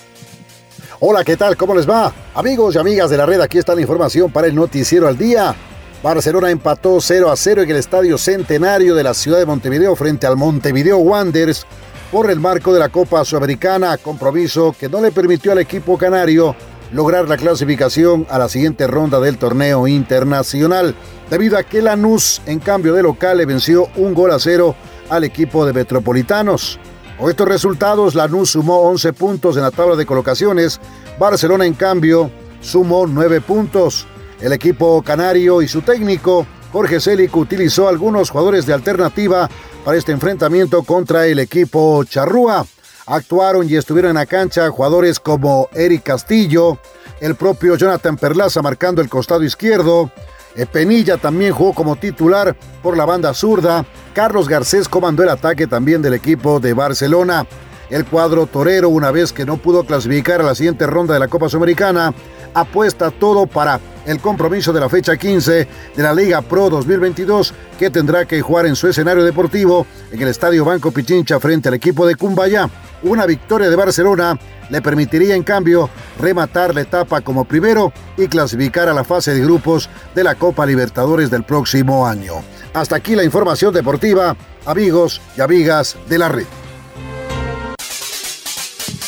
Hola, 1.01 1.25
¿qué 1.25 1.37
tal? 1.37 1.57
¿Cómo 1.57 1.75
les 1.75 1.89
va? 1.89 2.13
Amigos 2.35 2.75
y 2.75 2.79
amigas 2.79 3.09
de 3.11 3.17
la 3.17 3.27
red, 3.27 3.41
aquí 3.41 3.59
está 3.59 3.75
la 3.75 3.81
información 3.81 4.31
para 4.31 4.47
el 4.47 4.55
noticiero 4.55 5.09
al 5.09 5.17
día. 5.17 5.55
Barcelona 6.03 6.51
empató 6.51 6.99
0 6.99 7.31
a 7.31 7.37
0 7.37 7.63
en 7.63 7.71
el 7.71 7.77
Estadio 7.77 8.17
Centenario 8.17 8.95
de 8.95 9.03
la 9.03 9.13
ciudad 9.13 9.39
de 9.39 9.45
Montevideo 9.45 9.95
frente 9.95 10.27
al 10.27 10.37
Montevideo 10.37 10.97
Wanderers 10.97 11.67
por 12.11 12.31
el 12.31 12.41
marco 12.41 12.73
de 12.73 12.81
la 12.81 12.89
Copa 12.89 13.23
Sudamericana, 13.23 13.99
compromiso 13.99 14.75
que 14.79 14.89
no 14.89 15.03
le 15.03 15.13
permitió 15.13 15.53
al 15.53 15.59
equipo 15.59 15.99
canario 15.99 16.57
lograr 16.93 17.29
la 17.29 17.37
clasificación 17.37 18.27
a 18.31 18.39
la 18.39 18.49
siguiente 18.49 18.87
ronda 18.87 19.21
del 19.21 19.37
torneo 19.37 19.87
internacional, 19.87 20.95
debido 21.29 21.59
a 21.59 21.65
que 21.65 21.83
Lanús, 21.83 22.41
en 22.47 22.61
cambio 22.61 22.95
de 22.95 23.03
local, 23.03 23.37
le 23.37 23.45
venció 23.45 23.89
un 23.97 24.15
gol 24.15 24.33
a 24.33 24.39
cero 24.39 24.75
al 25.11 25.25
equipo 25.25 25.67
de 25.67 25.75
Metropolitanos. 25.75 26.81
Con 27.19 27.29
estos 27.29 27.47
resultados, 27.47 28.15
Lanús 28.15 28.53
sumó 28.53 28.81
11 28.81 29.13
puntos 29.13 29.57
en 29.57 29.63
la 29.63 29.71
tabla 29.71 29.97
de 29.97 30.07
colocaciones, 30.07 30.81
Barcelona, 31.19 31.67
en 31.67 31.75
cambio, 31.75 32.31
sumó 32.63 33.07
9 33.07 33.43
puntos. 33.43 34.07
El 34.41 34.53
equipo 34.53 35.03
canario 35.03 35.63
y 35.63 35.69
su 35.69 35.83
técnico, 35.83 36.47
Jorge 36.73 37.01
Celic, 37.01 37.37
utilizó 37.37 37.89
algunos 37.89 38.31
jugadores 38.31 38.67
de 38.67 38.73
alternativa 38.73 39.49
para 39.85 39.99
este 39.99 40.13
enfrentamiento 40.13 40.83
contra 40.83 41.27
el 41.27 41.39
equipo 41.39 42.05
charrúa. 42.05 42.67
Actuaron 43.07 43.69
y 43.69 43.77
estuvieron 43.77 44.11
en 44.11 44.17
la 44.17 44.27
cancha 44.27 44.69
jugadores 44.71 45.21
como 45.21 45.69
Eric 45.73 46.05
Castillo, 46.05 46.79
el 47.21 47.35
propio 47.35 47.77
Jonathan 47.77 48.17
Perlaza 48.17 48.63
marcando 48.63 49.03
el 49.03 49.09
costado 49.09 49.43
izquierdo, 49.43 50.11
Penilla 50.67 51.17
también 51.17 51.53
jugó 51.53 51.73
como 51.73 51.97
titular 51.97 52.57
por 52.83 52.97
la 52.97 53.05
banda 53.05 53.33
zurda. 53.35 53.85
Carlos 54.15 54.49
Garcés 54.49 54.89
comandó 54.89 55.23
el 55.23 55.29
ataque 55.29 55.67
también 55.67 56.03
del 56.03 56.15
equipo 56.15 56.61
de 56.61 56.75
Barcelona. 56.75 57.47
El 57.89 58.05
cuadro 58.05 58.47
torero, 58.47 58.89
una 58.89 59.11
vez 59.11 59.33
que 59.33 59.45
no 59.45 59.57
pudo 59.57 59.85
clasificar 59.85 60.41
a 60.41 60.45
la 60.45 60.55
siguiente 60.55 60.87
ronda 60.87 61.15
de 61.15 61.21
la 61.21 61.29
Copa 61.29 61.49
Sudamericana, 61.49 62.15
apuesta 62.55 63.11
todo 63.11 63.47
para 63.47 63.81
el 64.07 64.21
compromiso 64.21 64.73
de 64.73 64.81
la 64.81 64.89
fecha 64.89 65.17
15 65.17 65.69
de 65.97 66.03
la 66.03 66.15
Liga 66.15 66.43
Pro 66.43 66.71
2022 66.71 67.55
que 67.79 67.91
tendrá 67.91 68.25
que 68.25 68.41
jugar 68.41 68.67
en 68.67 68.77
su 68.77 68.89
escenario 68.89 69.25
deportivo 69.25 69.87
en 70.11 70.21
el 70.21 70.29
Estadio 70.29 70.65
Banco 70.65 70.91
Pichincha 70.91 71.39
frente 71.39 71.69
al 71.69 71.75
equipo 71.75 72.07
de 72.07 72.15
Cumbaya. 72.15 72.69
Una 73.03 73.27
victoria 73.27 73.71
de 73.71 73.77
Barcelona 73.77 74.39
le 74.69 74.83
permitiría 74.83 75.35
en 75.35 75.43
cambio 75.43 75.91
rematar 76.19 76.75
la 76.75 76.83
etapa 76.83 77.21
como 77.21 77.45
primero 77.45 77.93
y 78.17 78.29
clasificar 78.29 78.89
a 78.89 78.95
la 78.95 79.05
fase 79.05 79.35
de 79.35 79.41
grupos 79.41 79.89
de 80.15 80.25
la 80.25 80.35
Copa 80.35 80.67
Libertadores 80.67 81.31
del 81.31 81.45
próximo 81.45 82.07
año. 82.07 82.35
Hasta 82.75 82.97
aquí 82.97 83.17
la 83.17 83.25
información 83.25 83.75
deportiva, 83.75 84.37
amigos 84.67 85.21
y 85.37 85.41
amigas 85.41 85.97
de 86.09 86.19
la 86.19 86.29
red. 86.29 86.60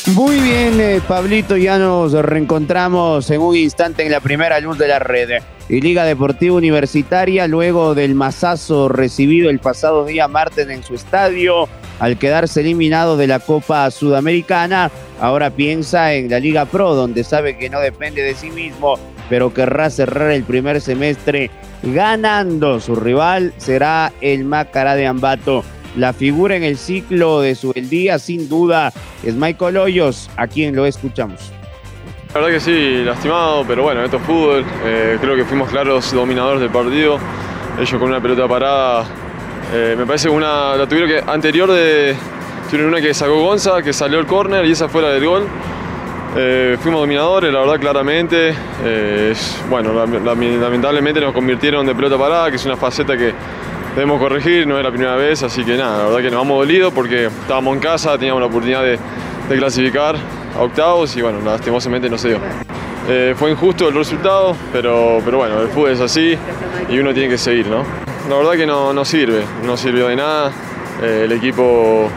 Muy 0.08 0.40
bien, 0.40 0.80
eh, 0.80 1.00
Pablito, 1.06 1.56
ya 1.56 1.78
nos 1.78 2.12
reencontramos 2.12 3.30
en 3.30 3.40
un 3.40 3.54
instante 3.54 4.04
en 4.04 4.10
la 4.10 4.18
primera 4.18 4.58
luz 4.58 4.76
de 4.76 4.88
la 4.88 4.98
red. 4.98 5.40
Y 5.68 5.80
Liga 5.80 6.04
Deportiva 6.04 6.56
Universitaria, 6.56 7.46
luego 7.46 7.94
del 7.94 8.16
mazazo 8.16 8.88
recibido 8.88 9.48
el 9.48 9.60
pasado 9.60 10.04
día 10.04 10.26
martes 10.26 10.68
en 10.68 10.82
su 10.82 10.96
estadio, 10.96 11.68
al 12.00 12.18
quedarse 12.18 12.62
eliminado 12.62 13.16
de 13.16 13.28
la 13.28 13.38
Copa 13.38 13.88
Sudamericana, 13.92 14.90
ahora 15.20 15.50
piensa 15.50 16.14
en 16.14 16.28
la 16.28 16.40
Liga 16.40 16.64
Pro, 16.64 16.96
donde 16.96 17.22
sabe 17.22 17.56
que 17.56 17.70
no 17.70 17.78
depende 17.78 18.22
de 18.22 18.34
sí 18.34 18.50
mismo, 18.50 18.98
pero 19.30 19.54
querrá 19.54 19.88
cerrar 19.88 20.32
el 20.32 20.42
primer 20.42 20.80
semestre 20.80 21.48
ganando. 21.84 22.80
Su 22.80 22.96
rival 22.96 23.54
será 23.56 24.12
el 24.20 24.44
Macará 24.44 24.96
de 24.96 25.06
Ambato. 25.06 25.62
La 25.96 26.12
figura 26.14 26.56
en 26.56 26.62
el 26.62 26.78
ciclo 26.78 27.40
de 27.40 27.54
su 27.54 27.72
el 27.74 27.88
día, 27.90 28.18
sin 28.18 28.48
duda, 28.48 28.92
es 29.22 29.34
Michael 29.34 29.76
Hoyos, 29.76 30.30
a 30.36 30.46
quien 30.46 30.74
lo 30.74 30.86
escuchamos. 30.86 31.52
La 32.32 32.40
verdad 32.40 32.54
que 32.54 32.60
sí, 32.60 33.04
lastimado, 33.04 33.62
pero 33.68 33.82
bueno, 33.82 34.02
esto 34.02 34.16
es 34.16 34.22
fútbol. 34.22 34.64
Eh, 34.86 35.18
creo 35.20 35.36
que 35.36 35.44
fuimos 35.44 35.68
claros 35.68 36.10
dominadores 36.14 36.62
del 36.62 36.70
partido. 36.70 37.18
Ellos 37.78 38.00
con 38.00 38.08
una 38.08 38.22
pelota 38.22 38.48
parada. 38.48 39.04
Eh, 39.70 39.94
me 39.98 40.06
parece 40.06 40.30
una. 40.30 40.74
La 40.76 40.88
tuvieron 40.88 41.10
que. 41.10 41.30
Anterior 41.30 41.70
de. 41.70 42.16
Tuvieron 42.70 42.90
una 42.90 43.02
que 43.02 43.12
sacó 43.12 43.42
Gonza, 43.42 43.82
que 43.82 43.92
salió 43.92 44.18
el 44.18 44.24
córner 44.24 44.64
y 44.64 44.72
esa 44.72 44.88
fuera 44.88 45.10
del 45.10 45.26
gol. 45.26 45.46
Eh, 46.34 46.78
fuimos 46.80 47.02
dominadores, 47.02 47.52
la 47.52 47.60
verdad, 47.60 47.78
claramente. 47.78 48.54
bueno, 49.68 49.92
lamentablemente 49.92 51.20
nos 51.20 51.34
convirtieron 51.34 51.84
de 51.84 51.94
pelota 51.94 52.16
parada, 52.16 52.48
que 52.48 52.56
es 52.56 52.64
una 52.64 52.78
faceta 52.78 53.14
que 53.14 53.34
debemos 53.94 54.20
corregir, 54.20 54.66
no 54.66 54.78
es 54.78 54.84
la 54.84 54.90
primera 54.90 55.16
vez, 55.16 55.42
así 55.42 55.64
que 55.64 55.76
nada, 55.76 55.98
la 55.98 56.04
verdad 56.04 56.18
que 56.18 56.30
nos 56.30 56.40
vamos 56.40 56.58
dolidos 56.58 56.92
porque 56.92 57.26
estábamos 57.26 57.74
en 57.74 57.80
casa, 57.80 58.16
teníamos 58.16 58.40
la 58.40 58.46
oportunidad 58.46 58.82
de, 58.82 58.98
clasificar 59.48 60.16
a 60.56 60.62
octavos 60.62 61.14
y 61.14 61.20
bueno, 61.20 61.40
lastimosamente 61.44 62.08
no 62.08 62.16
se 62.16 62.28
dio. 62.28 62.38
Eh, 63.06 63.34
fue 63.36 63.50
injusto 63.50 63.86
el 63.88 63.94
resultado, 63.94 64.56
pero, 64.72 65.20
pero 65.22 65.36
bueno, 65.36 65.60
el 65.60 65.68
fútbol 65.68 65.90
es 65.90 66.00
así 66.00 66.38
y 66.88 66.98
uno 66.98 67.12
tiene 67.12 67.28
que 67.28 67.36
seguir, 67.36 67.66
¿no? 67.66 67.84
La 68.30 68.36
verdad 68.36 68.52
que 68.52 68.64
no, 68.66 68.94
no 68.94 69.04
sirve, 69.04 69.42
no 69.66 69.76
sirvió 69.76 70.08
de 70.08 70.16
nada. 70.16 70.52
Eh, 71.02 71.22
el 71.26 71.32
equipo, 71.32 72.08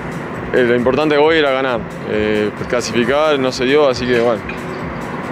eh, 0.54 0.64
lo 0.64 0.76
importante 0.76 1.18
hoy 1.18 1.40
era 1.40 1.52
ganar, 1.52 1.82
clasificar 2.70 3.38
no 3.38 3.52
se 3.52 3.66
dio, 3.66 3.90
así 3.90 4.06
que 4.06 4.22
bueno, 4.22 4.42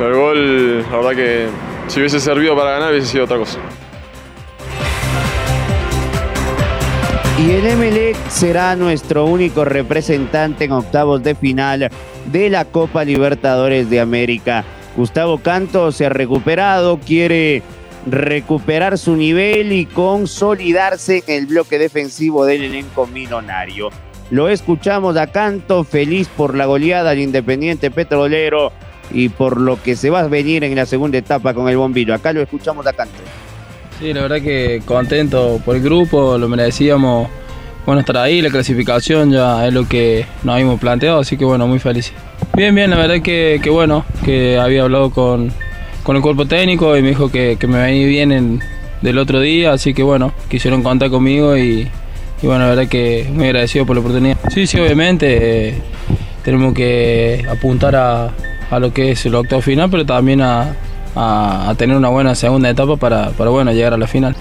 el 0.01 0.13
gol, 0.13 0.81
la 0.81 0.97
verdad 0.97 1.11
que 1.11 1.47
si 1.87 1.99
hubiese 1.99 2.19
servido 2.19 2.53
para 2.53 2.71
ganar 2.71 2.91
hubiese 2.91 3.07
sido 3.07 3.23
otra 3.23 3.37
cosa. 3.37 3.59
Y 7.39 7.49
el 7.49 7.65
Emelec 7.65 8.15
será 8.29 8.75
nuestro 8.75 9.25
único 9.25 9.65
representante 9.65 10.65
en 10.65 10.71
octavos 10.71 11.23
de 11.23 11.33
final 11.33 11.89
de 12.31 12.49
la 12.49 12.65
Copa 12.65 13.03
Libertadores 13.03 13.89
de 13.89 13.99
América. 13.99 14.63
Gustavo 14.95 15.39
Canto 15.39 15.91
se 15.91 16.05
ha 16.05 16.09
recuperado, 16.09 16.99
quiere 16.99 17.63
recuperar 18.05 18.99
su 18.99 19.15
nivel 19.15 19.71
y 19.71 19.87
consolidarse 19.87 21.23
en 21.25 21.35
el 21.35 21.47
bloque 21.47 21.79
defensivo 21.79 22.45
del 22.45 22.65
elenco 22.65 23.07
millonario. 23.07 23.89
Lo 24.29 24.47
escuchamos 24.47 25.17
a 25.17 25.27
Canto, 25.27 25.83
feliz 25.83 26.27
por 26.27 26.55
la 26.55 26.67
goleada 26.67 27.09
al 27.09 27.19
Independiente 27.19 27.89
Petrolero 27.89 28.71
y 29.11 29.29
por 29.29 29.59
lo 29.59 29.81
que 29.81 29.95
se 29.95 30.11
va 30.11 30.19
a 30.19 30.27
venir 30.27 30.63
en 30.63 30.75
la 30.75 30.85
segunda 30.85 31.17
etapa 31.17 31.55
con 31.55 31.67
el 31.67 31.77
bombillo. 31.77 32.13
Acá 32.13 32.31
lo 32.31 32.41
escuchamos 32.41 32.85
a 32.85 32.93
Canto. 32.93 33.19
Sí, 34.03 34.11
la 34.11 34.23
verdad 34.23 34.41
que 34.41 34.81
contento 34.83 35.61
por 35.63 35.77
el 35.77 35.81
grupo, 35.81 36.37
lo 36.37 36.49
merecíamos. 36.49 37.29
Bueno, 37.85 38.01
estar 38.01 38.17
ahí, 38.17 38.41
la 38.41 38.49
clasificación 38.49 39.31
ya 39.31 39.65
es 39.65 39.73
lo 39.73 39.87
que 39.87 40.25
nos 40.43 40.55
habíamos 40.55 40.77
planteado, 40.77 41.19
así 41.21 41.37
que 41.37 41.45
bueno, 41.45 41.67
muy 41.67 41.79
feliz. 41.79 42.11
Bien, 42.53 42.75
bien, 42.75 42.89
la 42.89 42.97
verdad 42.97 43.21
que, 43.21 43.61
que 43.63 43.69
bueno, 43.69 44.03
que 44.25 44.57
había 44.57 44.83
hablado 44.83 45.09
con, 45.11 45.53
el 46.05 46.21
cuerpo 46.21 46.45
técnico 46.45 46.97
y 46.97 47.01
me 47.01 47.07
dijo 47.07 47.31
que, 47.31 47.57
me 47.65 47.81
venía 47.81 48.05
bien 48.05 48.61
del 49.01 49.17
otro 49.17 49.39
día, 49.39 49.71
así 49.71 49.93
que 49.93 50.03
bueno, 50.03 50.33
quisieron 50.49 50.83
contar 50.83 51.09
conmigo 51.09 51.55
y, 51.55 51.87
bueno, 52.41 52.65
la 52.65 52.75
verdad 52.75 52.89
que 52.89 53.25
muy 53.31 53.45
agradecido 53.45 53.85
por 53.85 53.95
la 53.95 54.01
oportunidad. 54.01 54.37
Sí, 54.49 54.67
sí, 54.67 54.81
obviamente, 54.81 55.69
eh, 55.69 55.81
tenemos 56.43 56.73
que 56.73 57.45
apuntar 57.49 57.95
a, 57.95 58.31
a 58.69 58.79
lo 58.79 58.93
que 58.93 59.11
es 59.11 59.25
el 59.25 59.35
octavo 59.35 59.61
final, 59.61 59.89
pero 59.89 60.05
también 60.05 60.41
a, 60.41 60.75
a- 61.15 61.73
tener 61.77 61.95
una 61.97 62.09
buena 62.09 62.35
segunda 62.35 62.69
etapa 62.69 62.97
para, 62.97 63.29
para 63.31 63.49
bueno, 63.49 63.71
llegar 63.71 63.93
a 63.93 63.97
la 63.97 64.07
final. 64.07 64.35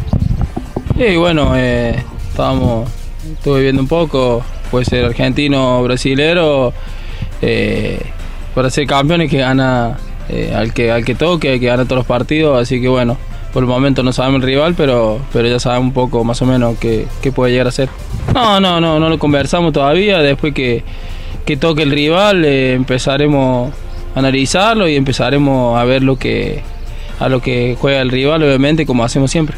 Y 0.97 1.17
bueno, 1.17 1.53
eh, 1.57 1.97
estábamos, 2.31 2.89
estuve 3.33 3.63
viendo 3.63 3.83
un 3.83 3.89
poco, 3.89 4.43
puede 4.71 4.85
ser 4.85 5.05
argentino, 5.05 5.83
brasilero, 5.83 6.73
eh, 7.41 8.01
para 8.55 8.71
ser 8.71 8.87
campeones 8.87 9.31
que 9.31 9.39
gana 9.39 9.99
eh, 10.29 10.53
al 10.55 10.73
que 10.73 10.91
al 10.93 11.05
que 11.05 11.15
toque, 11.15 11.59
que 11.59 11.67
gana 11.67 11.85
todos 11.85 11.99
los 11.99 12.07
partidos, 12.07 12.61
así 12.61 12.81
que 12.81 12.89
bueno, 12.89 13.17
por 13.53 13.63
el 13.63 13.69
momento 13.69 14.03
no 14.03 14.13
sabemos 14.13 14.41
el 14.43 14.47
rival, 14.47 14.75
pero, 14.77 15.19
pero 15.33 15.49
ya 15.49 15.59
sabemos 15.59 15.89
un 15.89 15.93
poco 15.95 16.23
más 16.25 16.41
o 16.43 16.47
menos 16.47 16.79
qué, 16.79 17.07
qué 17.23 17.33
puede 17.33 17.53
llegar 17.53 17.69
a 17.69 17.73
ser. 17.73 17.89
No, 18.35 18.61
no, 18.61 18.81
no, 18.81 18.99
no 19.01 19.09
lo 19.09 19.19
conversamos 19.19 19.73
todavía, 19.73 20.19
después 20.19 20.55
que, 20.55 20.85
que 21.45 21.57
toque 21.57 21.83
el 21.83 21.91
rival 21.91 22.45
empezaremos 22.45 23.73
analizarlo 24.15 24.89
y 24.89 24.97
empezaremos 24.97 25.79
a 25.79 25.85
ver 25.85 26.03
lo 26.03 26.17
que 26.17 26.63
a 27.19 27.29
lo 27.29 27.41
que 27.41 27.77
juega 27.79 28.01
el 28.01 28.11
rival, 28.11 28.43
obviamente, 28.43 28.85
como 28.85 29.05
hacemos 29.05 29.31
siempre. 29.31 29.57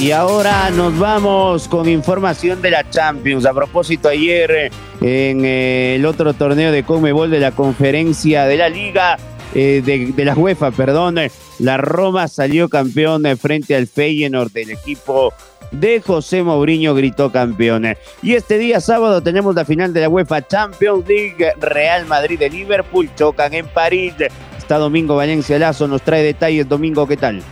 Y 0.00 0.12
ahora 0.12 0.70
nos 0.70 0.98
vamos 0.98 1.68
con 1.68 1.86
información 1.86 2.62
de 2.62 2.70
la 2.70 2.88
Champions. 2.88 3.44
A 3.44 3.52
propósito, 3.52 4.08
ayer 4.08 4.50
eh, 4.50 4.70
en 5.02 5.44
eh, 5.44 5.96
el 5.96 6.06
otro 6.06 6.32
torneo 6.32 6.72
de 6.72 6.84
Conmebol 6.84 7.30
de 7.30 7.38
la 7.38 7.52
conferencia 7.52 8.46
de 8.46 8.56
la 8.56 8.70
Liga, 8.70 9.18
eh, 9.54 9.82
de, 9.84 10.12
de 10.12 10.24
la 10.24 10.34
UEFA, 10.34 10.70
perdón, 10.70 11.18
eh, 11.18 11.30
la 11.58 11.76
Roma 11.76 12.28
salió 12.28 12.68
campeón 12.68 13.26
eh, 13.26 13.36
frente 13.36 13.74
al 13.74 13.86
Feyenoord 13.86 14.52
del 14.52 14.70
equipo 14.70 15.32
de 15.70 16.00
José 16.00 16.42
Mourinho 16.42 16.94
gritó 16.94 17.30
campeón. 17.30 17.86
Y 18.22 18.34
este 18.34 18.58
día 18.58 18.80
sábado 18.80 19.22
tenemos 19.22 19.54
la 19.54 19.64
final 19.64 19.92
de 19.92 20.02
la 20.02 20.08
UEFA 20.08 20.46
Champions 20.46 21.06
League. 21.06 21.52
Real 21.60 22.06
Madrid 22.06 22.38
de 22.38 22.50
Liverpool 22.50 23.10
chocan 23.16 23.54
en 23.54 23.66
París. 23.68 24.14
Está 24.58 24.78
Domingo 24.78 25.16
Valencia 25.16 25.58
Lazo, 25.58 25.86
nos 25.88 26.02
trae 26.02 26.22
detalles. 26.22 26.68
Domingo, 26.68 27.06
¿qué 27.06 27.16
tal? 27.16 27.42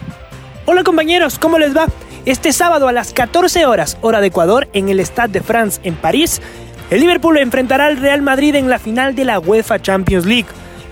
Hola 0.67 0.85
compañeros, 0.85 1.39
¿cómo 1.39 1.59
les 1.59 1.77
va? 1.77 1.87
Este 2.27 2.53
sábado 2.53 2.89
a 2.89 2.93
las 2.93 3.13
14 3.13 3.65
horas, 3.65 3.97
hora 4.03 4.21
de 4.21 4.27
Ecuador, 4.27 4.69
en 4.75 4.91
el 4.91 5.01
Stade 5.01 5.33
de 5.33 5.41
France 5.41 5.81
en 5.83 5.95
París, 5.95 6.43
el 6.91 7.01
Liverpool 7.01 7.39
enfrentará 7.39 7.87
al 7.87 7.97
Real 7.97 8.21
Madrid 8.21 8.55
en 8.55 8.69
la 8.69 8.79
final 8.79 9.15
de 9.15 9.25
la 9.25 9.39
UEFA 9.39 9.81
Champions 9.81 10.27
League. 10.27 10.49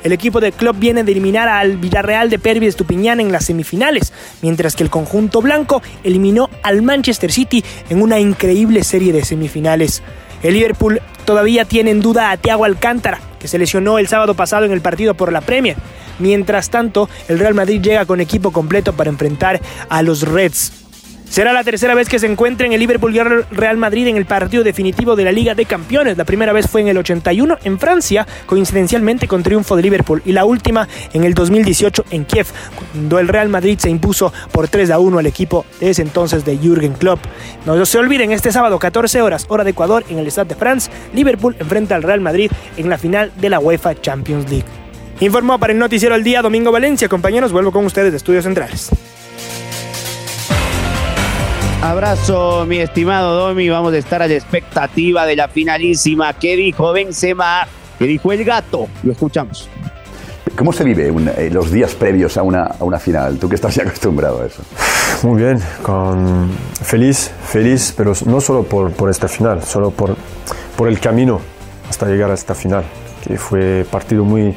El 0.07 0.13
equipo 0.13 0.39
del 0.39 0.53
club 0.53 0.77
viene 0.79 1.03
de 1.03 1.11
eliminar 1.11 1.49
al 1.49 1.79
Villarreal 1.79 2.31
de 2.31 2.39
Pervis 2.39 2.69
Estupiñán 2.69 3.19
en 3.19 3.33
las 3.33 3.47
semifinales, 3.47 4.13
mientras 4.41 4.77
que 4.77 4.85
el 4.85 4.89
conjunto 4.89 5.43
blanco 5.43 5.83
eliminó 6.05 6.49
al 6.63 6.83
Manchester 6.83 7.33
City 7.33 7.65
en 7.91 8.01
una 8.01 8.21
increíble 8.21 8.85
serie 8.85 9.13
de 9.13 9.25
semifinales. 9.25 10.05
El 10.45 10.55
Liverpool 10.55 11.03
todavía 11.25 11.65
tiene 11.65 11.91
en 11.91 12.03
duda 12.03 12.31
a 12.31 12.37
Thiago 12.37 12.65
Alcántara, 12.65 13.19
que 13.41 13.49
se 13.49 13.59
lesionó 13.59 13.99
el 13.99 14.07
sábado 14.07 14.35
pasado 14.35 14.65
en 14.65 14.71
el 14.71 14.81
partido 14.81 15.15
por 15.15 15.33
la 15.33 15.41
Premier. 15.41 15.77
Mientras 16.21 16.71
tanto, 16.71 17.11
el 17.27 17.41
Real 17.41 17.55
Madrid 17.55 17.83
llega 17.83 18.07
con 18.07 18.21
equipo 18.21 18.53
completo 18.53 18.93
para 18.93 19.11
enfrentar 19.11 19.61
a 19.89 20.03
los 20.03 20.23
Reds. 20.23 20.86
Será 21.29 21.53
la 21.53 21.65
tercera 21.65 21.95
vez 21.95 22.09
que 22.09 22.19
se 22.19 22.27
encuentren 22.27 22.73
el 22.73 22.81
Liverpool 22.81 23.15
y 23.15 23.19
el 23.19 23.45
Real 23.51 23.77
Madrid 23.77 24.07
en 24.07 24.17
el 24.17 24.25
partido 24.25 24.65
definitivo 24.65 25.17
de 25.17 25.25
la 25.25 25.33
Liga 25.33 25.55
de 25.55 25.67
Campeones. 25.67 26.17
La 26.17 26.25
primera 26.25 26.53
vez 26.53 26.67
fue 26.69 26.81
en 26.81 26.89
el 26.89 26.97
81 26.97 27.59
en 27.65 27.79
Francia, 27.79 28.27
coincidencialmente 28.47 29.29
con 29.29 29.43
triunfo 29.43 29.77
de 29.77 29.83
Liverpool, 29.83 30.23
y 30.25 30.33
la 30.33 30.45
última 30.45 30.89
en 31.13 31.25
el 31.25 31.35
2018 31.35 32.07
en 32.11 32.25
Kiev, 32.25 32.47
cuando 32.75 33.19
el 33.19 33.29
Real 33.29 33.49
Madrid 33.49 33.79
se 33.79 33.91
impuso 33.91 34.33
por 34.53 34.69
3 34.69 34.91
a 34.93 34.99
1 34.99 35.19
al 35.19 35.27
equipo 35.27 35.67
de 35.81 35.91
ese 35.91 36.03
entonces 36.03 36.45
de 36.45 36.57
Jürgen 36.57 36.95
Klopp. 36.95 37.21
No 37.67 37.85
se 37.85 37.99
olviden, 37.99 38.33
este 38.33 38.53
sábado 38.53 38.79
14 38.79 39.21
horas, 39.21 39.45
hora 39.49 39.65
de 39.65 39.71
Ecuador, 39.71 40.05
en 40.09 40.19
el 40.19 40.31
Stade 40.31 40.51
de 40.51 40.55
France, 40.55 40.91
Liverpool 41.13 41.57
enfrenta 41.59 41.97
al 41.97 42.03
Real 42.03 42.21
Madrid 42.21 42.51
en 42.77 42.89
la 42.89 42.99
final 42.99 43.33
de 43.41 43.51
la 43.51 43.59
UEFA 43.59 44.01
Champions 44.01 44.49
League. 44.49 44.65
Informó 45.21 45.59
para 45.59 45.73
el 45.73 45.79
Noticiero 45.79 46.15
al 46.15 46.25
Día 46.25 46.41
Domingo 46.41 46.71
Valencia. 46.71 47.09
Compañeros, 47.09 47.51
vuelvo 47.51 47.73
con 47.73 47.85
ustedes 47.85 48.13
de 48.13 48.19
Estudios 48.19 48.45
Centrales. 48.45 48.91
Abrazo, 51.83 52.65
mi 52.67 52.79
estimado 52.79 53.35
Domi. 53.49 53.69
Vamos 53.69 53.93
a 53.93 53.99
estar 53.99 54.23
a 54.23 54.27
la 54.29 54.35
expectativa 54.35 55.27
de 55.27 55.37
la 55.37 55.49
finalísima. 55.49 56.33
¿Qué 56.33 56.57
dijo 56.57 56.93
Benzema? 56.93 57.67
¿Qué 57.99 58.07
dijo 58.07 58.33
el 58.33 58.45
gato? 58.45 58.89
Lo 59.03 59.13
escuchamos. 59.13 59.69
¿Cómo 60.57 60.73
se 60.73 60.85
vive 60.85 61.11
un- 61.11 61.29
eh, 61.29 61.51
los 61.53 61.71
días 61.71 61.95
previos 61.95 62.37
a 62.39 62.43
una, 62.43 62.65
a 62.65 62.85
una 62.85 62.99
final? 62.99 63.39
Tú 63.39 63.49
que 63.49 63.57
estás 63.57 63.75
ya 63.75 63.83
acostumbrado 63.83 64.43
a 64.43 64.47
eso. 64.47 64.63
Muy 65.23 65.43
bien, 65.43 65.59
con 65.83 66.51
feliz, 66.83 67.31
feliz, 67.47 67.93
pero 67.97 68.15
no 68.25 68.41
solo 68.41 68.63
por, 68.63 68.91
por 68.93 69.11
esta 69.11 69.29
final, 69.29 69.63
solo 69.63 69.91
por, 69.91 70.17
por 70.77 70.89
el 70.89 70.99
camino 70.99 71.41
hasta 71.89 72.07
llegar 72.07 72.31
a 72.31 72.35
esta 72.35 72.55
final, 72.55 72.85
que 73.27 73.37
fue 73.39 73.87
partido 73.91 74.25
muy, 74.25 74.55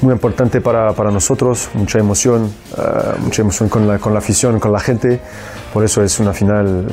muy 0.00 0.12
importante 0.12 0.60
para, 0.60 0.92
para 0.92 1.10
nosotros, 1.10 1.70
mucha 1.74 1.98
emoción, 1.98 2.52
eh, 2.76 2.82
mucha 3.20 3.42
emoción 3.42 3.68
con 3.68 3.86
la, 3.86 3.98
con 3.98 4.12
la 4.12 4.20
afición, 4.20 4.60
con 4.60 4.72
la 4.72 4.80
gente, 4.80 5.20
por 5.72 5.84
eso 5.84 6.02
es 6.02 6.20
una 6.20 6.32
final, 6.32 6.86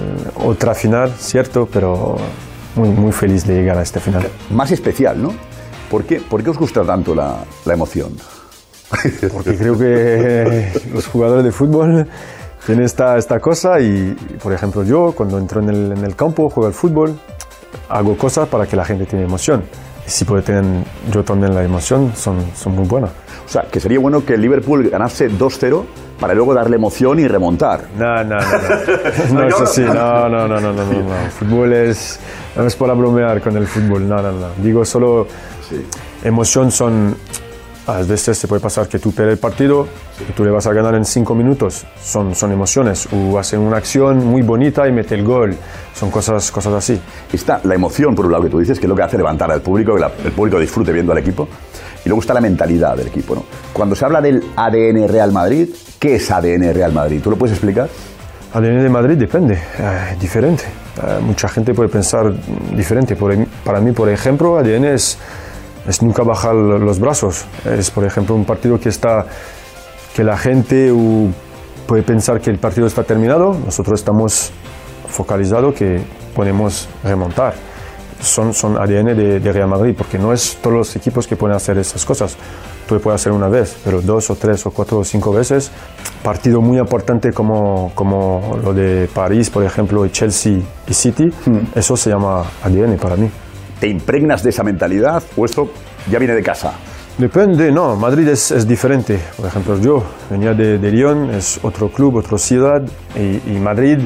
otra 0.43 0.73
final, 0.73 1.11
cierto, 1.17 1.67
pero 1.71 2.17
muy, 2.75 2.89
muy 2.89 3.11
feliz 3.11 3.45
de 3.45 3.55
llegar 3.55 3.77
a 3.77 3.83
esta 3.83 3.99
final. 3.99 4.27
Más 4.51 4.71
especial, 4.71 5.21
¿no? 5.21 5.33
¿Por 5.89 6.03
qué, 6.03 6.19
por 6.19 6.43
qué 6.43 6.49
os 6.49 6.57
gusta 6.57 6.83
tanto 6.83 7.13
la, 7.13 7.43
la 7.65 7.73
emoción? 7.73 8.11
Porque 9.33 9.55
creo 9.55 9.77
que 9.77 10.71
los 10.93 11.07
jugadores 11.07 11.43
de 11.43 11.51
fútbol 11.51 12.07
tienen 12.65 12.85
esta, 12.85 13.17
esta 13.17 13.39
cosa 13.39 13.79
y, 13.79 14.15
por 14.41 14.51
ejemplo, 14.51 14.83
yo 14.83 15.13
cuando 15.15 15.37
entro 15.37 15.61
en 15.61 15.69
el, 15.69 15.91
en 15.91 16.03
el 16.03 16.15
campo, 16.15 16.49
juego 16.49 16.67
al 16.67 16.73
fútbol, 16.73 17.19
hago 17.89 18.17
cosas 18.17 18.47
para 18.47 18.65
que 18.65 18.75
la 18.75 18.85
gente 18.85 19.05
tenga 19.05 19.23
emoción. 19.23 19.63
Si 20.05 20.23
puede 20.25 20.43
tener 20.43 20.63
yo 21.11 21.23
también 21.23 21.53
la 21.53 21.63
emoción, 21.63 22.11
son, 22.15 22.45
son 22.55 22.75
muy 22.75 22.87
buenas. 22.87 23.11
O 23.45 23.49
sea, 23.49 23.63
que 23.63 23.79
sería 23.79 23.99
bueno 23.99 24.25
que 24.25 24.35
el 24.35 24.41
Liverpool 24.41 24.89
ganase 24.89 25.29
2-0 25.29 25.83
para 26.19 26.33
luego 26.33 26.53
darle 26.53 26.77
emoción 26.77 27.19
y 27.19 27.27
remontar. 27.27 27.85
No, 27.97 28.23
no, 28.23 28.35
no. 28.35 29.33
No, 29.33 29.33
no 29.41 29.47
es 29.47 29.61
así, 29.61 29.81
no, 29.81 30.29
no, 30.29 30.47
no, 30.47 30.59
no, 30.59 30.73
no, 30.73 30.73
no, 30.73 30.85
no. 30.85 31.15
Fútbol 31.37 31.73
es, 31.73 32.19
no 32.55 32.65
es 32.65 32.75
para 32.75 32.93
bromear 32.93 33.41
con 33.41 33.57
el 33.57 33.67
fútbol, 33.67 34.07
no, 34.07 34.17
no, 34.17 34.31
no. 34.31 34.47
Digo 34.57 34.85
solo, 34.85 35.27
emoción 36.23 36.71
son, 36.71 37.15
a 37.87 38.01
veces 38.01 38.37
se 38.37 38.47
puede 38.47 38.61
pasar 38.61 38.87
que 38.87 38.97
tú 38.99 39.11
pierdes 39.11 39.33
el 39.33 39.39
partido 39.39 39.87
y 40.27 40.31
tú 40.33 40.43
le 40.43 40.51
vas 40.51 40.65
a 40.67 40.73
ganar 40.73 40.95
en 40.95 41.05
cinco 41.05 41.35
minutos, 41.35 41.85
son, 42.03 42.33
son 42.33 42.51
emociones, 42.51 43.07
o 43.11 43.37
hacen 43.37 43.59
una 43.59 43.77
acción 43.77 44.25
muy 44.25 44.41
bonita 44.41 44.87
y 44.87 44.91
mete 44.91 45.15
el 45.15 45.23
gol, 45.23 45.55
son 45.93 46.09
cosas, 46.09 46.51
cosas 46.51 46.73
así. 46.73 46.99
Está 47.31 47.61
la 47.63 47.75
emoción, 47.75 48.15
por 48.15 48.25
un 48.25 48.31
lado, 48.31 48.43
que 48.45 48.49
tú 48.49 48.59
dices, 48.59 48.79
que 48.79 48.85
es 48.85 48.89
lo 48.89 48.95
que 48.95 49.03
hace 49.03 49.17
levantar 49.17 49.51
al 49.51 49.61
público, 49.61 49.93
que 49.95 50.01
la- 50.01 50.11
el 50.23 50.31
público 50.31 50.59
disfrute 50.59 50.91
viendo 50.91 51.11
al 51.11 51.19
equipo. 51.19 51.47
Y 52.03 52.09
luego 52.09 52.21
está 52.21 52.33
la 52.33 52.41
mentalidad 52.41 52.95
del 52.95 53.07
equipo, 53.07 53.35
¿no? 53.35 53.43
Cuando 53.73 53.95
se 53.95 54.05
habla 54.05 54.21
del 54.21 54.43
ADN 54.55 55.07
Real 55.07 55.31
Madrid, 55.31 55.69
¿qué 55.99 56.15
es 56.15 56.29
ADN 56.31 56.71
Real 56.73 56.93
Madrid? 56.93 57.19
¿Tú 57.23 57.29
lo 57.31 57.35
puedes 57.37 57.55
explicar? 57.55 57.89
ADN 58.53 58.83
de 58.83 58.89
Madrid 58.89 59.17
depende, 59.17 59.55
eh, 59.55 60.15
diferente. 60.19 60.63
Eh, 60.97 61.19
mucha 61.21 61.47
gente 61.49 61.73
puede 61.73 61.89
pensar 61.89 62.31
diferente. 62.75 63.15
Por 63.15 63.33
em- 63.33 63.45
para 63.65 63.79
mí, 63.81 63.91
por 63.91 64.07
ejemplo, 64.07 64.57
ADN 64.57 64.85
es, 64.93 65.17
es 65.87 66.01
nunca 66.01 66.23
bajar 66.23 66.55
los 66.55 66.99
brazos. 66.99 67.45
Es, 67.65 67.91
por 67.91 68.05
ejemplo, 68.05 68.35
un 68.35 68.45
partido 68.45 68.79
que 68.79 68.89
está 68.89 69.25
que 70.15 70.23
la 70.23 70.37
gente 70.37 70.93
puede 71.85 72.01
pensar 72.03 72.39
que 72.39 72.49
el 72.49 72.57
partido 72.57 72.87
está 72.87 73.03
terminado. 73.03 73.53
Nosotros 73.53 73.99
estamos 73.99 74.51
focalizados 75.07 75.73
que 75.75 76.01
podemos 76.33 76.87
remontar. 77.03 77.53
Son, 78.21 78.53
son 78.53 78.77
ADN 78.77 79.15
de, 79.15 79.39
de 79.41 79.51
Real 79.51 79.67
Madrid, 79.67 79.93
porque 79.95 80.17
no 80.17 80.31
es 80.31 80.57
todos 80.61 80.75
los 80.75 80.95
equipos 80.95 81.27
que 81.27 81.35
pueden 81.35 81.55
hacer 81.55 81.77
esas 81.77 82.05
cosas. 82.05 82.37
Tú 82.87 82.99
puedes 82.99 83.19
hacer 83.19 83.33
una 83.33 83.49
vez, 83.49 83.77
pero 83.83 84.01
dos 84.01 84.29
o 84.29 84.35
tres 84.35 84.65
o 84.65 84.71
cuatro 84.71 84.99
o 84.99 85.03
cinco 85.03 85.33
veces. 85.33 85.69
Partido 86.23 86.61
muy 86.61 86.79
importante 86.79 87.33
como, 87.33 87.91
como 87.93 88.57
lo 88.63 88.73
de 88.73 89.09
París, 89.13 89.49
por 89.49 89.63
ejemplo, 89.63 90.07
Chelsea 90.07 90.59
y 90.87 90.93
City, 90.93 91.29
eso 91.75 91.97
se 91.97 92.09
llama 92.09 92.43
ADN 92.63 92.97
para 92.97 93.17
mí. 93.17 93.29
¿Te 93.79 93.87
impregnas 93.87 94.43
de 94.43 94.49
esa 94.49 94.63
mentalidad 94.63 95.21
o 95.35 95.45
esto 95.45 95.69
ya 96.09 96.19
viene 96.19 96.33
de 96.33 96.43
casa? 96.43 96.73
Depende, 97.17 97.71
no, 97.71 97.95
Madrid 97.95 98.27
es, 98.27 98.51
es 98.51 98.67
diferente. 98.67 99.19
Por 99.37 99.45
ejemplo, 99.45 99.79
yo 99.79 100.03
venía 100.29 100.53
de, 100.53 100.77
de 100.77 100.91
Lyon, 100.91 101.29
es 101.29 101.59
otro 101.63 101.89
club, 101.89 102.15
otra 102.17 102.37
ciudad, 102.37 102.81
y, 103.15 103.53
y 103.53 103.59
Madrid 103.59 103.99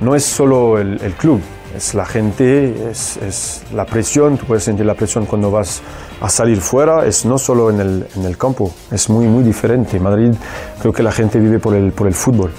no 0.00 0.14
es 0.14 0.24
solo 0.24 0.78
el, 0.78 1.00
el 1.02 1.12
club, 1.14 1.40
es 1.74 1.94
la 1.94 2.04
gente, 2.04 2.90
es, 2.90 3.16
es 3.18 3.62
la 3.72 3.86
presión, 3.86 4.36
tú 4.36 4.44
puedes 4.46 4.64
sentir 4.64 4.84
la 4.84 4.94
presión 4.94 5.24
cuando 5.24 5.50
vas 5.50 5.80
a 6.20 6.28
salir 6.28 6.60
fuera, 6.60 7.06
es 7.06 7.24
no 7.24 7.38
solo 7.38 7.70
en 7.70 7.80
el, 7.80 8.06
en 8.16 8.24
el 8.24 8.36
campo, 8.36 8.72
es 8.90 9.08
muy, 9.08 9.26
muy 9.26 9.42
diferente. 9.42 9.98
Madrid, 9.98 10.34
creo 10.80 10.92
que 10.92 11.02
la 11.02 11.12
gente 11.12 11.38
vive 11.38 11.58
por 11.58 11.74
el, 11.74 11.92
por 11.92 12.06
el 12.08 12.14
fútbol. 12.14 12.50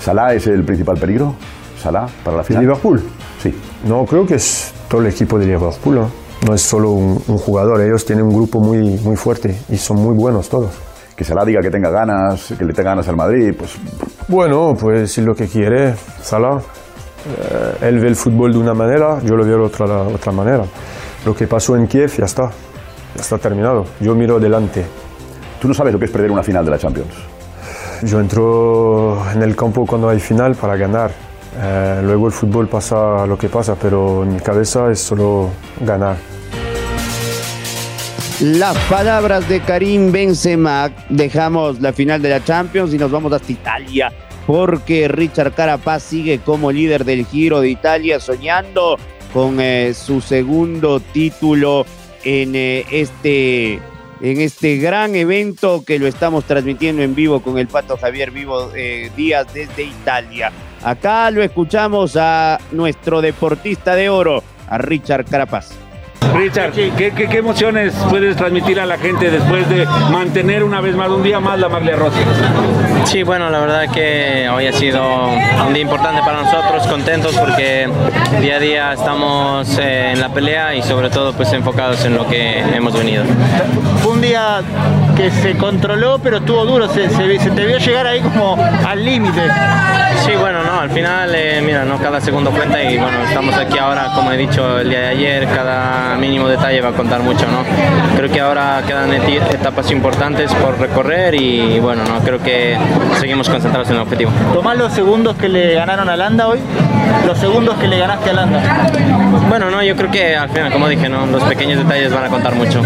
¿Salah 0.00 0.34
es 0.34 0.46
el 0.48 0.64
principal 0.64 0.98
peligro? 0.98 1.36
¿Salah 1.80 2.06
para 2.24 2.38
la 2.38 2.42
final? 2.42 2.62
¿Liverpool? 2.62 3.00
Sí. 3.40 3.54
No, 3.84 4.04
creo 4.04 4.26
que 4.26 4.34
es 4.34 4.72
todo 4.88 5.00
el 5.00 5.08
equipo 5.08 5.38
de 5.38 5.46
Liverpool, 5.46 5.94
¿no? 5.94 6.10
No 6.46 6.54
es 6.54 6.62
solo 6.62 6.90
un, 6.90 7.22
un 7.26 7.38
jugador, 7.38 7.80
ellos 7.80 8.04
tienen 8.04 8.26
un 8.26 8.34
grupo 8.34 8.60
muy, 8.60 8.98
muy 8.98 9.16
fuerte 9.16 9.58
y 9.68 9.76
son 9.76 9.98
muy 9.98 10.14
buenos 10.14 10.48
todos. 10.48 10.70
Que 11.16 11.24
Salah 11.24 11.44
diga 11.46 11.60
que 11.62 11.70
tenga 11.70 11.90
ganas, 11.90 12.52
que 12.58 12.64
le 12.64 12.74
tenga 12.74 12.90
ganas 12.90 13.08
al 13.08 13.16
Madrid, 13.16 13.54
pues 13.56 13.76
Bueno, 14.28 14.74
puede 14.74 15.00
decir 15.00 15.24
lo 15.24 15.34
que 15.34 15.46
quiere, 15.46 15.94
Salah. 16.22 16.58
Eh, 16.58 17.88
él 17.88 17.98
ve 17.98 18.08
el 18.08 18.16
fútbol 18.16 18.52
de 18.52 18.58
una 18.58 18.74
manera, 18.74 19.18
yo 19.24 19.34
lo 19.34 19.44
veo 19.44 19.58
de 19.58 19.64
otra, 19.64 20.02
otra 20.02 20.32
manera. 20.32 20.64
lo 21.24 21.34
que 21.34 21.46
pasó 21.46 21.74
en 21.74 21.86
Kiev 21.86 22.14
ya 22.18 22.26
está, 22.26 22.50
ya 23.14 23.22
está 23.22 23.38
terminado. 23.38 23.84
Yo 24.00 24.14
miro 24.14 24.36
adelante. 24.36 24.84
¿Tú 25.60 25.68
no 25.68 25.74
sabes 25.74 25.92
lo 25.92 25.98
que 25.98 26.04
es 26.04 26.10
perder 26.10 26.30
una 26.30 26.42
final 26.42 26.64
de 26.64 26.70
la 26.70 26.78
Champions? 26.78 27.14
Yo 28.02 28.20
entro 28.20 29.18
en 29.32 29.42
el 29.42 29.56
campo 29.56 29.86
cuando 29.86 30.10
hay 30.10 30.20
final 30.20 30.54
para 30.54 30.76
ganar. 30.76 31.10
Eh, 31.58 32.00
luego 32.02 32.26
el 32.26 32.32
fútbol 32.32 32.68
pasa 32.68 33.26
lo 33.26 33.38
que 33.38 33.48
pasa, 33.48 33.74
pero 33.80 34.22
en 34.22 34.34
mi 34.34 34.40
cabeza 34.40 34.90
es 34.90 35.00
solo 35.00 35.50
ganar. 35.80 36.16
Las 38.40 38.76
palabras 38.90 39.48
de 39.48 39.60
Karim 39.60 40.12
Benzema. 40.12 40.90
Dejamos 41.08 41.80
la 41.80 41.92
final 41.92 42.20
de 42.20 42.30
la 42.30 42.44
Champions 42.44 42.92
y 42.92 42.98
nos 42.98 43.10
vamos 43.10 43.32
hasta 43.32 43.50
Italia 43.50 44.12
porque 44.46 45.08
Richard 45.08 45.54
Carapaz 45.54 46.02
sigue 46.02 46.38
como 46.38 46.70
líder 46.70 47.04
del 47.04 47.26
Giro 47.26 47.60
de 47.60 47.70
Italia 47.70 48.20
soñando 48.20 48.96
con 49.32 49.60
eh, 49.60 49.92
su 49.94 50.20
segundo 50.20 51.00
título 51.00 51.84
en 52.24 52.54
eh, 52.54 52.84
este 52.90 53.80
en 54.20 54.40
este 54.40 54.76
gran 54.78 55.14
evento 55.14 55.84
que 55.84 55.98
lo 55.98 56.06
estamos 56.06 56.44
transmitiendo 56.44 57.02
en 57.02 57.14
vivo 57.14 57.40
con 57.40 57.58
el 57.58 57.66
Pato 57.66 57.98
Javier 57.98 58.30
Vivo 58.30 58.70
eh, 58.74 59.10
Díaz 59.14 59.52
desde 59.52 59.82
Italia. 59.82 60.50
Acá 60.86 61.32
lo 61.32 61.42
escuchamos 61.42 62.16
a 62.16 62.60
nuestro 62.70 63.20
deportista 63.20 63.96
de 63.96 64.08
oro, 64.08 64.44
a 64.68 64.78
Richard 64.78 65.24
Carapaz. 65.28 65.85
Richard, 66.34 66.72
¿qué, 66.72 67.12
qué, 67.12 67.38
emociones 67.38 67.94
puedes 68.10 68.36
transmitir 68.36 68.78
a 68.80 68.86
la 68.86 68.98
gente 68.98 69.30
después 69.30 69.68
de 69.68 69.86
mantener 70.10 70.64
una 70.64 70.80
vez 70.80 70.94
más, 70.94 71.08
un 71.08 71.22
día 71.22 71.40
más, 71.40 71.58
la 71.58 71.68
maglia 71.68 71.96
rosa? 71.96 72.18
Sí, 73.04 73.22
bueno, 73.22 73.48
la 73.50 73.60
verdad 73.60 73.90
que 73.92 74.48
hoy 74.52 74.66
ha 74.66 74.72
sido 74.72 75.00
un 75.66 75.72
día 75.72 75.82
importante 75.82 76.20
para 76.20 76.42
nosotros, 76.42 76.86
contentos 76.88 77.34
porque 77.36 77.88
día 78.40 78.56
a 78.56 78.58
día 78.58 78.92
estamos 78.92 79.78
eh, 79.78 80.12
en 80.12 80.20
la 80.20 80.28
pelea 80.28 80.74
y 80.74 80.82
sobre 80.82 81.08
todo 81.08 81.32
pues 81.32 81.52
enfocados 81.52 82.04
en 82.04 82.14
lo 82.14 82.26
que 82.28 82.60
hemos 82.60 82.92
venido. 82.92 83.24
Fue 84.02 84.12
un 84.12 84.20
día 84.20 84.60
que 85.16 85.30
se 85.30 85.56
controló, 85.56 86.18
pero 86.18 86.38
estuvo 86.38 86.64
duro, 86.64 86.88
se, 86.88 87.08
se, 87.08 87.50
te 87.50 87.66
vio 87.66 87.78
llegar 87.78 88.06
ahí 88.06 88.20
como 88.20 88.56
al 88.86 89.04
límite. 89.04 89.42
Sí, 90.24 90.32
bueno, 90.38 90.62
no, 90.64 90.80
al 90.80 90.90
final, 90.90 91.32
eh, 91.34 91.62
mira, 91.64 91.84
no 91.84 91.98
cada 91.98 92.20
segundo 92.20 92.50
cuenta 92.50 92.82
y 92.82 92.98
bueno, 92.98 93.18
estamos 93.26 93.54
aquí 93.54 93.78
ahora, 93.78 94.12
como 94.14 94.32
he 94.32 94.36
dicho 94.36 94.80
el 94.80 94.88
día 94.88 95.00
de 95.00 95.08
ayer, 95.08 95.46
cada 95.46 96.05
mínimo 96.14 96.48
detalle 96.48 96.80
va 96.80 96.90
a 96.90 96.92
contar 96.92 97.22
mucho, 97.22 97.46
¿no? 97.46 97.64
Creo 98.16 98.30
que 98.30 98.40
ahora 98.40 98.82
quedan 98.86 99.12
etapas 99.12 99.90
importantes 99.90 100.52
por 100.54 100.78
recorrer 100.78 101.34
y 101.34 101.80
bueno, 101.80 102.04
no 102.04 102.20
creo 102.20 102.40
que 102.42 102.76
seguimos 103.18 103.48
concentrados 103.48 103.88
en 103.90 103.96
el 103.96 104.02
objetivo. 104.02 104.30
¿Tomás 104.52 104.76
los 104.76 104.92
segundos 104.92 105.36
que 105.36 105.48
le 105.48 105.74
ganaron 105.74 106.08
a 106.08 106.16
Landa 106.16 106.48
hoy? 106.48 106.58
¿Los 107.26 107.38
segundos 107.38 107.76
que 107.78 107.88
le 107.88 107.98
ganaste 107.98 108.30
a 108.30 108.32
Landa? 108.32 108.88
Bueno, 109.48 109.70
no, 109.70 109.82
yo 109.82 109.96
creo 109.96 110.10
que 110.10 110.36
al 110.36 110.48
final, 110.50 110.72
como 110.72 110.88
dije, 110.88 111.08
¿no? 111.08 111.26
los 111.26 111.42
pequeños 111.44 111.78
detalles 111.78 112.12
van 112.12 112.24
a 112.24 112.28
contar 112.28 112.54
mucho. 112.54 112.82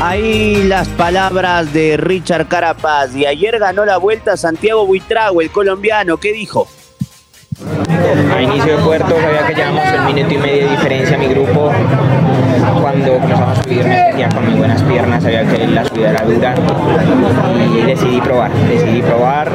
Ahí 0.00 0.62
las 0.62 0.88
palabras 0.88 1.72
de 1.72 1.96
Richard 1.96 2.46
Carapaz. 2.46 3.14
Y 3.16 3.26
ayer 3.26 3.58
ganó 3.58 3.84
la 3.84 3.98
vuelta 3.98 4.36
Santiago 4.36 4.86
Buitrago, 4.86 5.42
el 5.42 5.50
colombiano. 5.50 6.18
¿Qué 6.18 6.32
dijo? 6.32 6.68
A 7.60 8.40
inicio 8.40 8.76
de 8.76 8.82
puerto 8.84 9.16
sabía 9.20 9.44
que 9.48 9.54
llevamos 9.54 9.82
el 9.92 10.14
minuto 10.14 10.32
y 10.32 10.38
medio 10.38 10.64
de 10.64 10.70
diferencia 10.70 11.16
a 11.16 11.18
mi 11.18 11.26
grupo. 11.26 11.72
Cuando 12.80 13.14
comenzamos 13.14 13.58
a 13.58 13.62
subir 13.62 13.84
me 13.84 13.96
sentía 13.96 14.28
con 14.28 14.46
mis 14.46 14.56
buenas 14.58 14.80
piernas, 14.84 15.22
sabía 15.22 15.44
que 15.44 15.66
la 15.66 15.84
subida 15.84 16.10
era 16.10 16.24
dura 16.24 16.54
y 17.56 17.82
decidí 17.84 18.20
probar, 18.20 18.52
decidí 18.52 19.02
probar. 19.02 19.50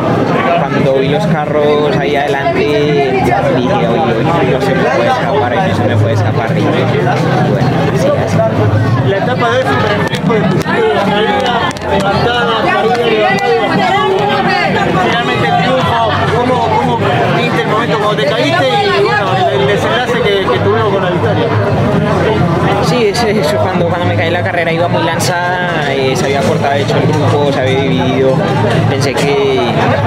Cuando 0.59 0.95
vi 0.95 1.07
los 1.09 1.25
carros 1.27 1.95
ahí 1.97 2.17
adelante 2.17 2.59
dije, 2.59 3.87
oye, 3.87 4.51
no 4.51 4.61
se 4.61 4.75
me 4.75 4.83
puede 4.83 5.07
escapar, 5.07 5.55
no 5.55 5.75
se 5.75 5.83
me 5.85 5.95
puede 5.95 6.13
escapar. 6.13 6.57
Y 6.57 6.61
bueno, 6.61 7.69
así. 7.93 8.22
La 8.33 9.17
etapa 9.17 9.49
de 9.51 9.57
hoy 9.57 9.63
fue 9.63 9.95
el 9.95 10.07
tiempo 10.07 10.33
de 10.33 10.41
tu 10.41 10.57
levantada, 11.93 12.63
finalmente 15.03 15.47
el 15.47 15.57
triunfo, 15.61 16.09
¿cómo, 16.35 16.55
cómo 16.75 16.97
viste 17.37 17.61
el 17.61 17.67
momento 17.67 17.99
cuando 17.99 18.23
te 18.23 18.25
caíste 18.29 18.67
y 18.99 19.03
bueno, 19.03 19.27
el, 19.51 19.67
desenlace 19.67 20.21
que, 20.21 20.47
que, 20.51 20.59
tuvimos 20.59 20.93
con 20.93 21.03
la 21.03 21.11
victoria? 21.11 21.47
Sí, 22.85 23.05
eso, 23.05 23.57
cuando, 23.57 23.87
cuando 23.87 24.05
me 24.07 24.15
caí 24.15 24.31
la 24.31 24.43
carrera 24.43 24.71
iba 24.71 24.87
muy 24.87 25.03
lanzada, 25.03 25.93
eh, 25.93 26.15
se 26.15 26.25
había 26.25 26.41
cortado 26.41 26.73
hecho 26.73 26.97
el 26.97 27.07
grupo, 27.07 27.51
se 27.51 27.59
había 27.61 27.79
dividido, 27.81 28.35
pensé 28.89 29.13
que, 29.13 29.61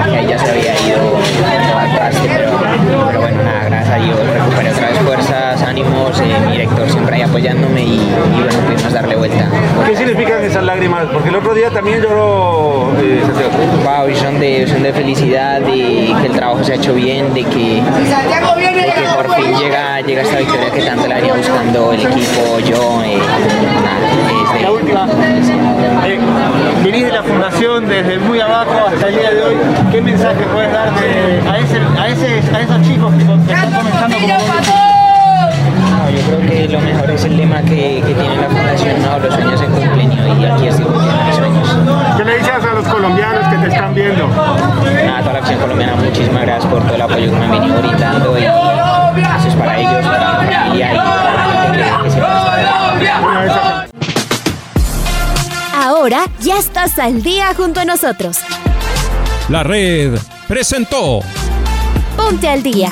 que 0.09 0.17
ahí 0.17 0.27
ya 0.27 0.37
se 0.37 0.51
había 0.51 0.73
ido 0.81 1.17
al 1.77 1.95
traste, 1.95 2.27
pero, 2.27 2.51
pero 3.07 3.21
bueno, 3.21 3.43
nada, 3.43 3.63
gracias 3.65 3.95
a 3.95 3.97
Dios 3.97 4.19
recuperé 4.19 4.71
otra 4.71 4.87
vez 4.87 4.99
fuerzas, 4.99 5.61
ánimos, 5.63 6.19
eh, 6.19 6.35
mi 6.45 6.51
director 6.53 6.86
y, 7.87 7.93
y 7.93 8.41
bueno, 8.41 8.59
pudimos 8.65 8.93
darle 8.93 9.15
vuelta. 9.15 9.49
¿Qué 9.87 9.95
significan 9.95 10.43
esas 10.43 10.63
lágrimas? 10.63 11.05
Porque 11.11 11.29
el 11.29 11.35
otro 11.35 11.53
día 11.53 11.69
también 11.69 12.01
lloró 12.01 12.91
eh, 13.01 13.21
Santiago. 13.25 13.51
Wow, 13.83 14.09
y 14.09 14.15
son 14.15 14.39
de, 14.39 14.67
son 14.67 14.83
de 14.83 14.93
felicidad, 14.93 15.61
de 15.61 16.13
que 16.21 16.27
el 16.27 16.33
trabajo 16.33 16.63
se 16.63 16.73
ha 16.73 16.75
hecho 16.75 16.93
bien, 16.93 17.33
de 17.33 17.43
que, 17.43 17.81
de 17.81 18.93
que 18.93 19.07
por 19.15 19.35
fin 19.35 19.57
llega, 19.57 20.01
llega 20.01 20.21
esta 20.21 20.37
victoria 20.39 20.71
que 20.71 20.81
tanto 20.81 21.07
la 21.07 21.15
venía 21.15 21.33
buscando 21.33 21.93
el 21.93 22.01
equipo, 22.01 22.59
yo, 22.59 23.03
eh, 23.03 23.17
nada, 23.83 24.51
desde 24.51 24.63
La 24.63 24.71
última, 24.71 25.07
eh, 26.05 26.19
venís 26.83 27.05
de 27.05 27.11
la 27.11 27.23
fundación 27.23 27.87
desde 27.87 28.19
muy 28.19 28.39
abajo 28.39 28.87
hasta 28.87 29.07
el 29.07 29.15
día 29.15 29.31
de 29.31 29.43
hoy, 29.43 29.55
¿qué 29.91 30.01
mensaje 30.01 30.43
puedes 30.53 30.71
dar 30.71 30.89
a, 30.89 31.59
ese, 31.59 31.79
a, 31.99 32.07
ese, 32.09 32.55
a 32.55 32.61
esos 32.61 32.81
chicos 32.81 33.13
que, 33.13 33.25
que 33.25 33.53
están 33.53 33.71
comenzando 33.71 34.17
como 34.17 34.33
vos? 34.33 35.06
Yo 36.17 36.23
creo 36.25 36.49
que 36.49 36.67
lo 36.67 36.79
mejor 36.81 37.11
es 37.11 37.23
el 37.25 37.37
lema 37.37 37.61
que, 37.61 38.01
que 38.05 38.13
tiene 38.13 38.37
la 38.37 38.47
fundación, 38.47 39.01
no, 39.03 39.19
los 39.19 39.33
sueños 39.33 39.59
se 39.59 39.65
cumplen 39.67 40.11
y 40.11 40.45
aquí 40.45 40.67
estoy 40.67 40.85
cumpliendo 40.85 41.23
mis 41.25 41.35
sueños. 41.35 41.77
¿Qué 42.17 42.23
le 42.25 42.37
dices 42.37 42.49
a 42.49 42.73
los 42.73 42.87
colombianos 42.87 43.47
que 43.47 43.57
te 43.57 43.67
están 43.67 43.93
viendo? 43.93 44.27
Nada, 44.27 45.19
toda 45.19 45.33
la 45.33 45.39
acción 45.39 45.59
colombiana, 45.59 45.95
muchísimas 45.95 46.41
gracias 46.41 46.71
por 46.71 46.83
todo 46.83 46.95
el 46.95 47.01
apoyo 47.01 47.31
que 47.31 47.37
me 47.37 47.45
han 47.45 47.51
venido 47.51 47.81
brindando 47.81 48.37
y 48.39 48.43
eso 48.43 49.47
es 49.47 49.55
para 49.55 49.77
ellos, 49.79 50.05
para 50.05 50.41
mi 50.41 50.53
familia 50.53 50.93
y 50.93 50.97
para 50.97 52.01
que, 52.03 52.09
siempre. 52.11 52.27
Ahora 55.75 56.25
ya 56.39 56.57
estás 56.57 56.97
al 56.97 57.21
día 57.21 57.53
junto 57.55 57.79
a 57.79 57.85
nosotros. 57.85 58.39
La 59.49 59.63
red 59.63 60.17
presentó 60.47 61.21
Ponte 62.17 62.49
al 62.49 62.63
día. 62.63 62.91